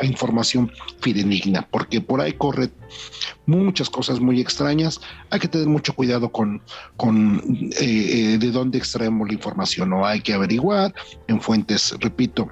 información 0.02 0.72
fidedigna, 1.02 1.68
porque 1.70 2.02
por 2.02 2.20
ahí 2.20 2.34
corre 2.34 2.72
muchas 3.46 3.92
cosas 3.92 4.20
muy 4.20 4.42
extrañas, 4.42 5.02
hay 5.30 5.40
que 5.40 5.48
tener 5.48 5.68
mucho 5.68 5.94
cuidado 5.94 6.32
con, 6.32 6.64
con 6.98 7.44
eh, 7.80 8.34
eh, 8.34 8.38
de 8.40 8.50
dónde 8.50 8.80
extraemos 8.80 9.28
la 9.28 9.36
información, 9.36 9.92
¿no? 9.92 10.04
Hay 10.04 10.22
que 10.22 10.34
averiguar 10.34 10.92
en 11.28 11.40
fuentes, 11.40 11.94
repito, 12.00 12.50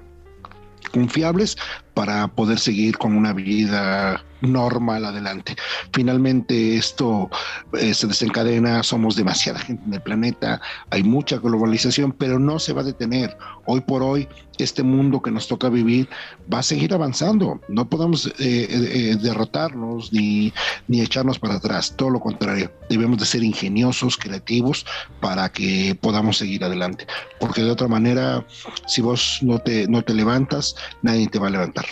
confiables, 0.92 1.58
para 1.93 2.28
poder 2.28 2.60
seguir 2.60 2.97
con 2.97 3.15
una 3.15 3.34
vida 3.34 4.23
normal 4.41 5.06
adelante. 5.06 5.56
Finalmente 5.93 6.75
esto 6.75 7.30
eh, 7.73 7.93
se 7.93 8.08
desencadena, 8.08 8.84
somos 8.84 9.15
demasiada 9.15 9.60
gente 9.60 9.84
en 9.86 9.93
el 9.93 10.02
planeta, 10.02 10.62
hay 10.89 11.04
mucha 11.04 11.38
globalización, 11.38 12.12
pero 12.12 12.39
no 12.39 12.60
se 12.60 12.73
va 12.73 12.82
a 12.82 12.86
detener. 12.86 13.38
Hoy 13.65 13.82
por 13.82 14.02
hoy, 14.02 14.28
este 14.58 14.84
mundo 14.84 15.21
que 15.21 15.32
nos 15.32 15.47
toca 15.47 15.69
vivir 15.69 16.10
va 16.52 16.60
a 16.60 16.63
seguir 16.63 16.93
avanzando. 16.93 17.62
No 17.69 17.89
podemos 17.89 18.28
eh, 18.28 18.34
eh, 18.39 19.17
derrotarnos 19.21 20.12
ni, 20.12 20.54
ni 20.88 21.02
echarnos 21.02 21.39
para 21.39 21.56
atrás, 21.56 21.93
todo 21.95 22.10
lo 22.10 22.19
contrario. 22.19 22.71
Debemos 22.89 23.19
de 23.19 23.25
ser 23.25 23.43
ingeniosos, 23.43 24.17
creativos, 24.17 24.86
para 25.21 25.49
que 25.49 25.97
podamos 25.99 26.38
seguir 26.38 26.63
adelante. 26.63 27.08
Porque 27.39 27.62
de 27.62 27.71
otra 27.71 27.88
manera, 27.88 28.45
si 28.88 29.02
vos 29.02 29.39
no 29.41 29.60
te, 29.60 29.88
no 29.88 30.02
te 30.02 30.13
levantas, 30.13 30.75
nadie 31.02 31.28
te 31.28 31.39
va 31.39 31.47
a 31.47 31.52
levantar. 31.52 31.86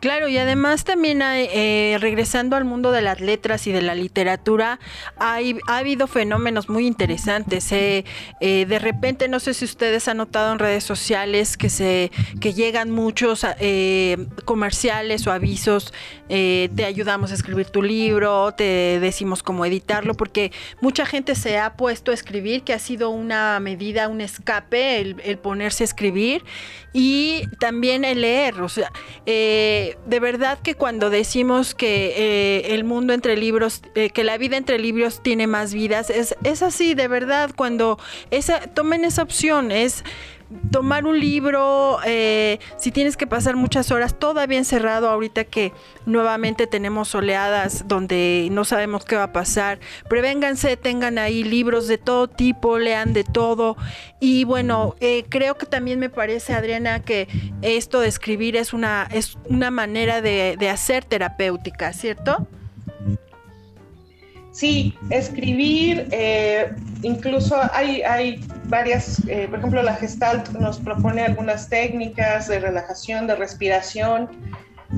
Claro, 0.00 0.28
y 0.28 0.36
además 0.36 0.84
también 0.84 1.22
hay, 1.22 1.48
eh, 1.52 1.96
regresando 2.00 2.56
al 2.56 2.64
mundo 2.64 2.92
de 2.92 3.02
las 3.02 3.20
letras 3.20 3.66
y 3.66 3.72
de 3.72 3.80
la 3.82 3.94
literatura, 3.94 4.78
hay, 5.18 5.58
ha 5.68 5.78
habido 5.78 6.06
fenómenos 6.06 6.68
muy 6.68 6.86
interesantes. 6.86 7.72
Eh, 7.72 8.04
eh, 8.40 8.66
de 8.66 8.78
repente, 8.78 9.28
no 9.28 9.40
sé 9.40 9.54
si 9.54 9.64
ustedes 9.64 10.06
han 10.08 10.18
notado 10.18 10.52
en 10.52 10.58
redes 10.58 10.84
sociales 10.84 11.56
que 11.56 11.70
se 11.70 12.10
que 12.40 12.52
llegan 12.52 12.90
muchos 12.90 13.46
comerciales 14.44 15.26
o 15.26 15.32
avisos, 15.32 15.92
te 16.28 16.84
ayudamos 16.84 17.30
a 17.30 17.34
escribir 17.34 17.66
tu 17.66 17.82
libro, 17.82 18.52
te 18.52 18.98
decimos 19.00 19.42
cómo 19.42 19.64
editarlo, 19.64 20.14
porque 20.14 20.52
mucha 20.80 21.06
gente 21.06 21.34
se 21.34 21.58
ha 21.58 21.76
puesto 21.76 22.10
a 22.10 22.14
escribir, 22.14 22.62
que 22.62 22.72
ha 22.72 22.78
sido 22.78 23.10
una 23.10 23.58
medida, 23.60 24.08
un 24.08 24.20
escape, 24.20 25.00
el, 25.00 25.16
el 25.24 25.38
ponerse 25.38 25.84
a 25.84 25.86
escribir 25.86 26.44
y 26.92 27.46
también 27.58 28.04
el 28.04 28.20
leer. 28.20 28.60
O 28.60 28.68
sea, 28.68 28.90
de 30.06 30.20
verdad 30.20 30.58
que 30.62 30.74
cuando 30.74 31.10
decimos 31.10 31.74
que 31.74 32.14
eh, 32.16 32.74
el 32.74 32.84
mundo 32.84 33.12
entre 33.12 33.36
libros, 33.36 33.82
eh, 33.94 34.10
que 34.10 34.24
la 34.24 34.38
vida 34.38 34.56
entre 34.56 34.78
libros 34.78 35.22
tiene 35.22 35.46
más 35.46 35.72
vidas, 35.74 36.10
es, 36.10 36.36
es 36.44 36.62
así, 36.62 36.94
de 36.94 37.08
verdad, 37.08 37.50
cuando 37.54 37.98
esa, 38.30 38.60
tomen 38.60 39.04
esa 39.04 39.22
opción, 39.22 39.70
es 39.70 40.04
tomar 40.70 41.06
un 41.06 41.18
libro, 41.18 41.98
eh, 42.04 42.58
si 42.76 42.92
tienes 42.92 43.16
que 43.16 43.26
pasar 43.26 43.56
muchas 43.56 43.90
horas 43.90 44.18
todavía 44.18 44.58
encerrado 44.58 45.08
ahorita 45.08 45.44
que 45.44 45.72
nuevamente 46.04 46.66
tenemos 46.66 47.14
oleadas 47.14 47.88
donde 47.88 48.48
no 48.52 48.64
sabemos 48.64 49.04
qué 49.04 49.16
va 49.16 49.24
a 49.24 49.32
pasar, 49.32 49.80
prevénganse, 50.08 50.76
tengan 50.76 51.18
ahí 51.18 51.42
libros 51.42 51.88
de 51.88 51.98
todo 51.98 52.28
tipo, 52.28 52.78
lean 52.78 53.12
de 53.12 53.24
todo 53.24 53.76
y 54.20 54.44
bueno, 54.44 54.94
eh, 55.00 55.24
creo 55.28 55.56
que 55.56 55.66
también 55.66 55.98
me 55.98 56.10
parece 56.10 56.54
Adriana 56.54 57.02
que 57.02 57.28
esto 57.62 58.00
de 58.00 58.08
escribir 58.08 58.56
es 58.56 58.72
una, 58.72 59.08
es 59.12 59.36
una 59.48 59.70
manera 59.70 60.20
de, 60.20 60.56
de 60.58 60.68
hacer 60.68 61.04
terapéutica, 61.04 61.92
¿cierto? 61.92 62.46
Sí, 64.56 64.94
escribir, 65.10 66.08
eh, 66.12 66.72
incluso 67.02 67.56
hay, 67.74 68.00
hay 68.00 68.40
varias, 68.68 69.20
eh, 69.28 69.46
por 69.48 69.58
ejemplo, 69.58 69.82
la 69.82 69.94
Gestalt 69.94 70.50
nos 70.52 70.78
propone 70.78 71.22
algunas 71.22 71.68
técnicas 71.68 72.48
de 72.48 72.60
relajación, 72.60 73.26
de 73.26 73.36
respiración. 73.36 74.28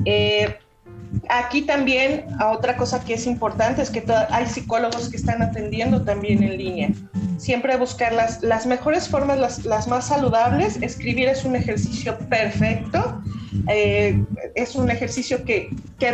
Eh, 0.05 0.57
aquí 1.29 1.63
también, 1.63 2.25
otra 2.43 2.77
cosa 2.77 3.03
que 3.03 3.15
es 3.15 3.25
importante 3.25 3.81
es 3.81 3.89
que 3.89 4.03
hay 4.29 4.45
psicólogos 4.45 5.09
que 5.09 5.17
están 5.17 5.41
atendiendo 5.41 6.03
también 6.03 6.43
en 6.43 6.57
línea. 6.57 6.89
Siempre 7.37 7.77
buscar 7.77 8.13
las, 8.13 8.43
las 8.43 8.65
mejores 8.65 9.07
formas, 9.07 9.39
las, 9.39 9.65
las 9.65 9.87
más 9.87 10.07
saludables. 10.07 10.81
Escribir 10.81 11.29
es 11.29 11.45
un 11.45 11.55
ejercicio 11.55 12.17
perfecto 12.29 13.21
eh, 13.67 14.23
es 14.55 14.75
un 14.75 14.89
ejercicio 14.89 15.43
que, 15.43 15.69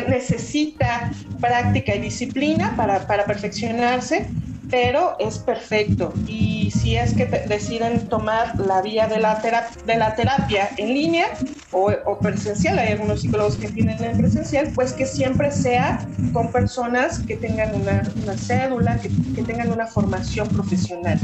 necesita 0.08 1.12
práctica 1.40 1.94
y 1.96 2.00
disciplina 2.00 2.74
para, 2.76 3.26
perfeccionarse, 3.26 4.28
pero 4.70 5.16
es 5.20 5.38
perfecto. 5.38 6.14
Y 6.28 6.72
si 6.72 6.96
es 6.96 7.14
que 7.14 7.26
deciden 7.26 8.08
tomar 8.08 8.60
la 8.60 8.82
vía 8.82 9.08
de 9.08 9.20
la, 9.20 9.42
terapia, 9.42 9.84
de 9.86 9.98
la 9.98 10.16
terapia 10.16 10.70
en 10.78 10.94
línea 10.94 11.28
o, 11.72 12.18
presencial, 12.20 12.80
hay 12.80 12.94
algunos 12.94 13.22
psicólogos 13.22 13.56
que 13.58 13.70
tienen 13.70 14.04
en 14.04 14.18
presencial, 14.18 14.72
pues 14.74 14.94
que 14.94 15.06
siempre 15.06 15.52
sea 15.52 16.06
con 16.34 16.52
personas 16.52 17.20
que 17.20 17.36
tengan 17.36 17.76
una, 17.76 18.38
cédula, 18.38 19.00
que, 19.00 19.10
que 19.36 19.44
tengan 19.44 19.72
una 19.72 19.88
formación 19.88 20.48
profesional. 20.50 21.20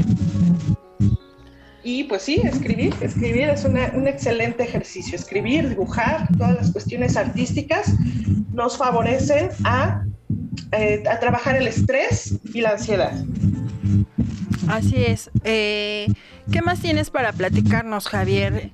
Y 1.84 2.04
pues 2.04 2.22
sí, 2.22 2.40
escribir, 2.44 2.94
escribir 3.00 3.48
es 3.48 3.64
un 3.64 4.06
excelente 4.06 4.62
ejercicio. 4.62 5.16
Escribir, 5.16 5.68
dibujar, 5.68 6.28
todas 6.38 6.54
las 6.54 6.70
cuestiones 6.70 7.16
artísticas 7.16 7.92
nos 8.52 8.76
favorecen 8.76 9.48
a, 9.64 10.04
eh, 10.72 11.02
a 11.10 11.18
trabajar 11.18 11.56
el 11.56 11.66
estrés 11.66 12.38
y 12.54 12.60
la 12.60 12.70
ansiedad. 12.70 13.12
Así 14.68 15.04
es. 15.04 15.30
Eh, 15.42 16.06
¿Qué 16.50 16.62
más 16.62 16.80
tienes 16.80 17.10
para 17.10 17.32
platicarnos, 17.32 18.08
Javier? 18.08 18.70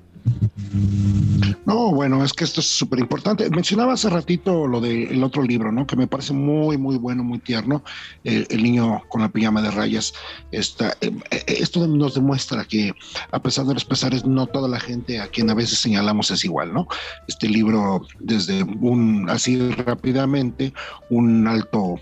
No, 1.69 1.91
bueno, 1.91 2.23
es 2.23 2.33
que 2.33 2.45
esto 2.45 2.61
es 2.61 2.65
súper 2.65 2.97
importante. 2.97 3.47
Mencionaba 3.51 3.93
hace 3.93 4.09
ratito 4.09 4.65
lo 4.65 4.81
del 4.81 5.23
otro 5.23 5.43
libro, 5.43 5.71
¿no? 5.71 5.85
Que 5.85 5.95
me 5.95 6.07
parece 6.07 6.33
muy, 6.33 6.79
muy 6.79 6.97
bueno, 6.97 7.23
muy 7.23 7.37
tierno. 7.37 7.83
el 8.23 8.63
niño 8.63 9.03
con 9.07 9.21
la 9.21 9.29
pijama 9.29 9.61
de 9.61 9.69
rayas. 9.69 10.11
Está, 10.51 10.97
eh, 10.99 11.11
eh, 11.29 11.43
esto 11.45 11.85
nos 11.85 12.15
demuestra 12.15 12.65
que, 12.65 12.91
a 13.31 13.39
pesar 13.39 13.67
de 13.67 13.75
los 13.75 13.85
pesares, 13.85 14.25
no 14.25 14.47
toda 14.47 14.67
la 14.67 14.79
gente 14.79 15.19
a 15.19 15.27
quien 15.27 15.51
a 15.51 15.53
veces 15.53 15.77
señalamos 15.77 16.31
es 16.31 16.43
igual, 16.43 16.73
¿no? 16.73 16.87
Este 17.27 17.47
libro, 17.47 18.01
desde 18.19 18.63
un, 18.63 19.29
así 19.29 19.59
rápidamente, 19.69 20.73
un 21.11 21.47
alto 21.47 22.01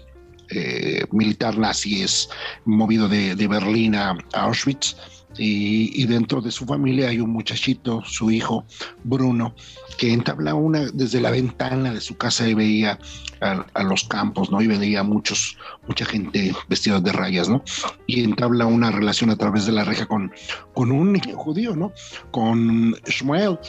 eh, 0.50 1.04
militar 1.12 1.58
nazi 1.58 2.04
es 2.04 2.30
movido 2.64 3.10
de, 3.10 3.36
de 3.36 3.48
Berlín 3.50 3.96
a 3.96 4.18
Auschwitz 4.32 4.96
y, 5.38 6.06
dentro 6.06 6.42
de 6.42 6.52
su 6.52 6.66
familia 6.66 7.10
hay 7.10 7.20
un 7.20 7.32
muchachito, 7.32 8.04
su 8.06 8.32
hijo 8.32 8.66
Bruno, 9.04 9.56
que 9.98 10.14
entabla 10.14 10.54
una 10.54 10.86
desde 10.94 11.22
la 11.22 11.32
ventana 11.32 11.94
de 11.94 12.02
su 12.02 12.18
casa 12.18 12.48
y 12.48 12.54
veía 12.54 13.00
a, 13.42 13.84
los 13.84 14.04
campos, 14.06 14.52
¿no? 14.52 14.62
Y 14.62 14.68
veía 14.68 15.04
muchos, 15.04 15.58
mucha 15.88 16.06
gente 16.06 16.54
vestida 16.68 17.00
de 17.00 17.12
rayas, 17.12 17.50
¿no? 17.50 17.64
Y 18.06 18.24
entabla 18.24 18.66
una 18.66 18.92
relación 18.92 19.30
a 19.30 19.36
través 19.36 19.66
de 19.66 19.74
la 19.74 19.84
reja 19.84 20.06
con, 20.06 20.32
con 20.74 20.92
un 20.92 21.14
niño 21.14 21.38
judío, 21.38 21.76
¿no? 21.76 21.92
Con 22.32 22.96
Shmuel. 23.06 23.60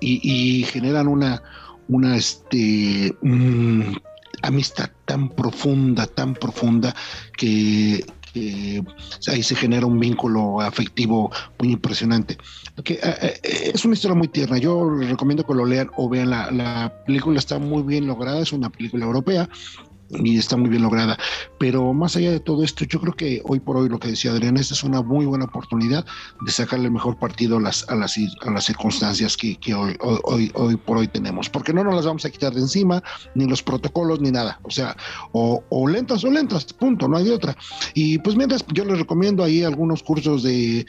Y, 0.00 0.64
generan 0.70 1.08
una, 1.08 1.42
una 1.88 2.16
este, 2.16 3.12
amistad 4.42 4.90
tan 5.04 5.28
profunda, 5.30 6.06
tan 6.06 6.34
profunda 6.34 6.94
que, 7.36 8.04
ahí 9.28 9.42
se 9.42 9.54
genera 9.54 9.86
un 9.86 9.98
vínculo 9.98 10.60
afectivo 10.60 11.30
muy 11.58 11.72
impresionante. 11.72 12.38
Eh, 12.84 12.98
eh, 13.02 13.70
es 13.74 13.84
una 13.84 13.94
historia 13.94 14.16
muy 14.16 14.28
tierna. 14.28 14.58
Yo 14.58 14.90
recomiendo 14.90 15.44
que 15.44 15.54
lo 15.54 15.64
lean 15.64 15.90
o 15.96 16.08
vean. 16.08 16.30
La, 16.30 16.50
la 16.50 16.92
película 17.06 17.38
está 17.38 17.58
muy 17.58 17.82
bien 17.82 18.06
lograda, 18.06 18.40
es 18.40 18.52
una 18.52 18.70
película 18.70 19.04
europea 19.04 19.48
y 20.22 20.38
está 20.38 20.56
muy 20.56 20.70
bien 20.70 20.82
lograda. 20.82 21.18
Pero 21.58 21.92
más 21.92 22.16
allá 22.16 22.30
de 22.30 22.40
todo 22.40 22.62
esto, 22.62 22.84
yo 22.84 23.00
creo 23.00 23.14
que 23.14 23.42
hoy 23.44 23.60
por 23.60 23.76
hoy 23.76 23.88
lo 23.88 23.98
que 23.98 24.08
decía 24.08 24.30
Adrián, 24.32 24.56
esta 24.56 24.74
es 24.74 24.84
una 24.84 25.02
muy 25.02 25.26
buena 25.26 25.46
oportunidad 25.46 26.04
de 26.44 26.52
sacarle 26.52 26.90
mejor 26.90 27.18
partido 27.18 27.58
a 27.58 27.60
las, 27.60 27.88
a 27.88 27.94
las, 27.94 28.16
a 28.42 28.50
las 28.50 28.64
circunstancias 28.64 29.36
que, 29.36 29.56
que 29.56 29.74
hoy, 29.74 29.96
hoy, 30.00 30.50
hoy 30.54 30.76
por 30.76 30.98
hoy 30.98 31.08
tenemos, 31.08 31.48
porque 31.48 31.72
no 31.72 31.84
nos 31.84 31.94
las 31.94 32.06
vamos 32.06 32.24
a 32.24 32.30
quitar 32.30 32.52
de 32.54 32.60
encima, 32.60 33.02
ni 33.34 33.46
los 33.46 33.62
protocolos, 33.62 34.20
ni 34.20 34.30
nada. 34.30 34.60
O 34.62 34.70
sea, 34.70 34.96
o 35.32 35.88
lentas 35.88 36.24
o 36.24 36.30
lentas, 36.30 36.72
punto, 36.72 37.08
no 37.08 37.16
hay 37.16 37.24
de 37.24 37.32
otra. 37.32 37.56
Y 37.94 38.18
pues 38.18 38.36
mientras 38.36 38.64
yo 38.72 38.84
les 38.84 38.98
recomiendo 38.98 39.42
ahí 39.42 39.62
algunos 39.62 40.02
cursos 40.02 40.42
de 40.42 40.86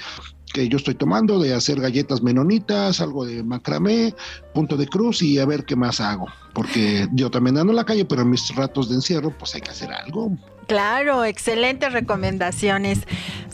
que 0.53 0.67
yo 0.69 0.77
estoy 0.77 0.95
tomando 0.95 1.39
de 1.39 1.53
hacer 1.53 1.79
galletas 1.79 2.21
menonitas, 2.21 3.01
algo 3.01 3.25
de 3.25 3.43
macramé, 3.43 4.13
punto 4.53 4.77
de 4.77 4.87
cruz 4.87 5.21
y 5.21 5.39
a 5.39 5.45
ver 5.45 5.65
qué 5.65 5.75
más 5.75 5.99
hago. 5.99 6.27
Porque 6.53 7.07
yo 7.13 7.29
también 7.29 7.57
ando 7.57 7.71
en 7.71 7.77
la 7.77 7.85
calle, 7.85 8.05
pero 8.05 8.21
en 8.21 8.29
mis 8.29 8.55
ratos 8.55 8.89
de 8.89 8.95
encierro, 8.95 9.35
pues 9.37 9.55
hay 9.55 9.61
que 9.61 9.71
hacer 9.71 9.91
algo. 9.91 10.31
Claro, 10.67 11.23
excelentes 11.25 11.93
recomendaciones. 11.93 13.05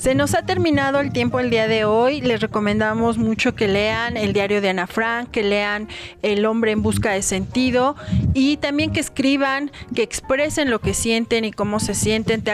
Se 0.02 0.16
nos 0.16 0.34
ha 0.34 0.48
terminado 0.48 1.00
el 1.00 1.12
tiempo 1.12 1.40
el 1.40 1.52
día 1.52 1.68
de 1.68 1.86
hoy. 1.86 2.22
Les 2.22 2.42
recomendamos 2.42 3.20
mucho 3.20 3.54
que 3.54 3.68
lean 3.68 4.18
el 4.18 4.34
diario 4.34 4.60
de 4.60 4.70
Ana 4.70 4.88
Frank, 4.88 5.30
que 5.30 5.44
lean 5.44 5.90
El 6.24 6.46
hombre 6.48 6.72
en 6.72 6.82
busca 6.82 7.12
de 7.12 7.22
sentido 7.22 7.96
y 8.34 8.58
también 8.58 8.94
que 8.94 9.00
escriban, 9.00 9.72
que 9.94 10.02
expresen 10.02 10.72
lo 10.72 10.80
que 10.80 10.96
sienten 10.96 11.46
y 11.46 11.52
cómo 11.52 11.80
se 11.80 11.94
sienten. 11.94 12.42
Te 12.42 12.50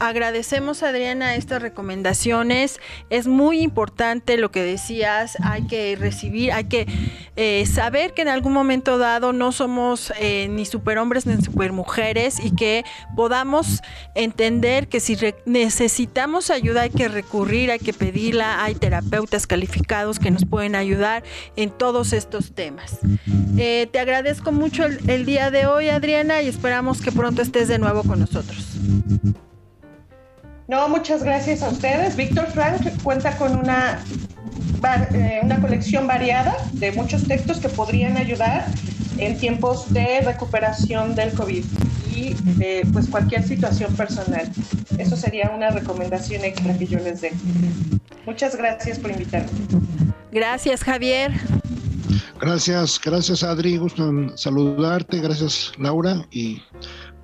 agradecemos, 0.00 0.82
Adriana, 0.82 1.36
estas 1.36 1.62
recomendaciones. 1.62 2.80
Es 3.10 3.28
muy 3.28 3.60
importante 3.60 4.36
lo 4.36 4.50
que 4.50 4.64
decías. 4.64 5.36
Hay 5.44 5.68
que 5.68 5.94
recibir, 5.94 6.50
hay 6.50 6.64
que 6.64 6.88
eh, 7.36 7.64
saber 7.66 8.12
que 8.12 8.22
en 8.22 8.28
algún 8.28 8.52
momento 8.52 8.98
dado 8.98 9.32
no 9.32 9.52
somos 9.52 10.12
eh, 10.18 10.48
ni 10.50 10.64
superhombres 10.64 11.26
ni 11.26 11.40
supermujeres 11.40 12.44
y 12.44 12.56
que 12.56 12.84
podamos 13.14 13.82
entender 14.14 14.88
que 14.88 15.00
si 15.00 15.16
necesitamos 15.46 16.50
ayuda 16.50 16.82
hay 16.82 16.90
que 16.90 17.08
recurrir, 17.08 17.70
hay 17.70 17.78
que 17.78 17.92
pedirla, 17.92 18.64
hay 18.64 18.74
terapeutas 18.74 19.46
calificados 19.46 20.18
que 20.18 20.30
nos 20.30 20.44
pueden 20.44 20.74
ayudar 20.74 21.22
en 21.56 21.70
todos 21.70 22.12
estos 22.12 22.52
temas. 22.52 22.98
Eh, 23.56 23.88
te 23.90 23.98
agradezco 23.98 24.52
mucho 24.52 24.84
el 24.84 25.26
día 25.26 25.50
de 25.50 25.66
hoy, 25.66 25.88
Adriana, 25.88 26.42
y 26.42 26.48
esperamos 26.48 27.00
que 27.00 27.12
pronto 27.12 27.42
estés 27.42 27.68
de 27.68 27.78
nuevo 27.78 28.02
con 28.02 28.20
nosotros. 28.20 28.76
No, 30.68 30.86
muchas 30.90 31.22
gracias 31.22 31.62
a 31.62 31.70
ustedes. 31.70 32.14
Víctor 32.14 32.46
Frank 32.48 32.82
cuenta 33.02 33.34
con 33.38 33.56
una, 33.56 34.04
eh, 35.14 35.40
una 35.42 35.60
colección 35.60 36.06
variada 36.06 36.54
de 36.72 36.92
muchos 36.92 37.26
textos 37.26 37.58
que 37.58 37.70
podrían 37.70 38.18
ayudar 38.18 38.66
en 39.16 39.38
tiempos 39.38 39.92
de 39.92 40.20
recuperación 40.20 41.14
del 41.14 41.32
COVID 41.32 41.64
y 42.18 42.34
de 42.58 42.86
pues, 42.92 43.08
cualquier 43.08 43.42
situación 43.42 43.94
personal. 43.94 44.50
Eso 44.98 45.16
sería 45.16 45.50
una 45.54 45.70
recomendación 45.70 46.44
extra 46.44 46.76
que 46.76 46.86
yo 46.86 46.98
les 46.98 47.20
dé. 47.20 47.32
Muchas 48.26 48.56
gracias 48.56 48.98
por 48.98 49.10
invitarme. 49.10 49.50
Gracias, 50.32 50.82
Javier. 50.82 51.32
Gracias, 52.40 53.00
gracias 53.04 53.42
Adri, 53.42 53.78
gusto 53.78 54.08
en 54.08 54.38
saludarte, 54.38 55.20
gracias 55.20 55.72
Laura 55.76 56.24
y 56.30 56.62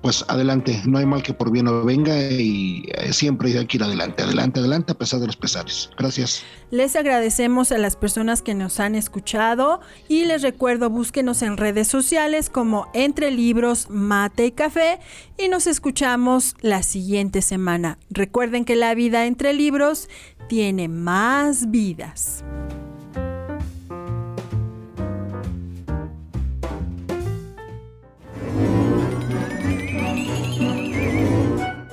pues 0.05 0.23
adelante, 0.27 0.83
no 0.85 0.99
hay 0.99 1.05
mal 1.07 1.23
que 1.23 1.33
por 1.33 1.51
bien 1.51 1.65
no 1.65 1.83
venga 1.83 2.15
y 2.29 2.87
eh, 2.93 3.11
siempre 3.11 3.57
hay 3.57 3.65
que 3.65 3.77
ir 3.77 3.83
adelante, 3.83 4.21
adelante, 4.21 4.59
adelante 4.59 4.91
a 4.91 4.95
pesar 4.95 5.19
de 5.19 5.25
los 5.25 5.35
pesares. 5.35 5.89
Gracias. 5.97 6.43
Les 6.69 6.95
agradecemos 6.95 7.71
a 7.71 7.79
las 7.79 7.95
personas 7.95 8.43
que 8.43 8.53
nos 8.53 8.79
han 8.79 8.93
escuchado 8.93 9.81
y 10.07 10.25
les 10.25 10.43
recuerdo 10.43 10.91
búsquenos 10.91 11.41
en 11.41 11.57
redes 11.57 11.87
sociales 11.87 12.51
como 12.51 12.87
Entre 12.93 13.31
Libros, 13.31 13.89
Mate 13.89 14.45
y 14.45 14.51
Café 14.51 14.99
y 15.39 15.47
nos 15.47 15.65
escuchamos 15.65 16.53
la 16.61 16.83
siguiente 16.83 17.41
semana. 17.41 17.97
Recuerden 18.11 18.63
que 18.63 18.75
la 18.75 18.93
vida 18.93 19.25
entre 19.25 19.53
libros 19.55 20.07
tiene 20.47 20.87
más 20.87 21.71
vidas. 21.71 22.43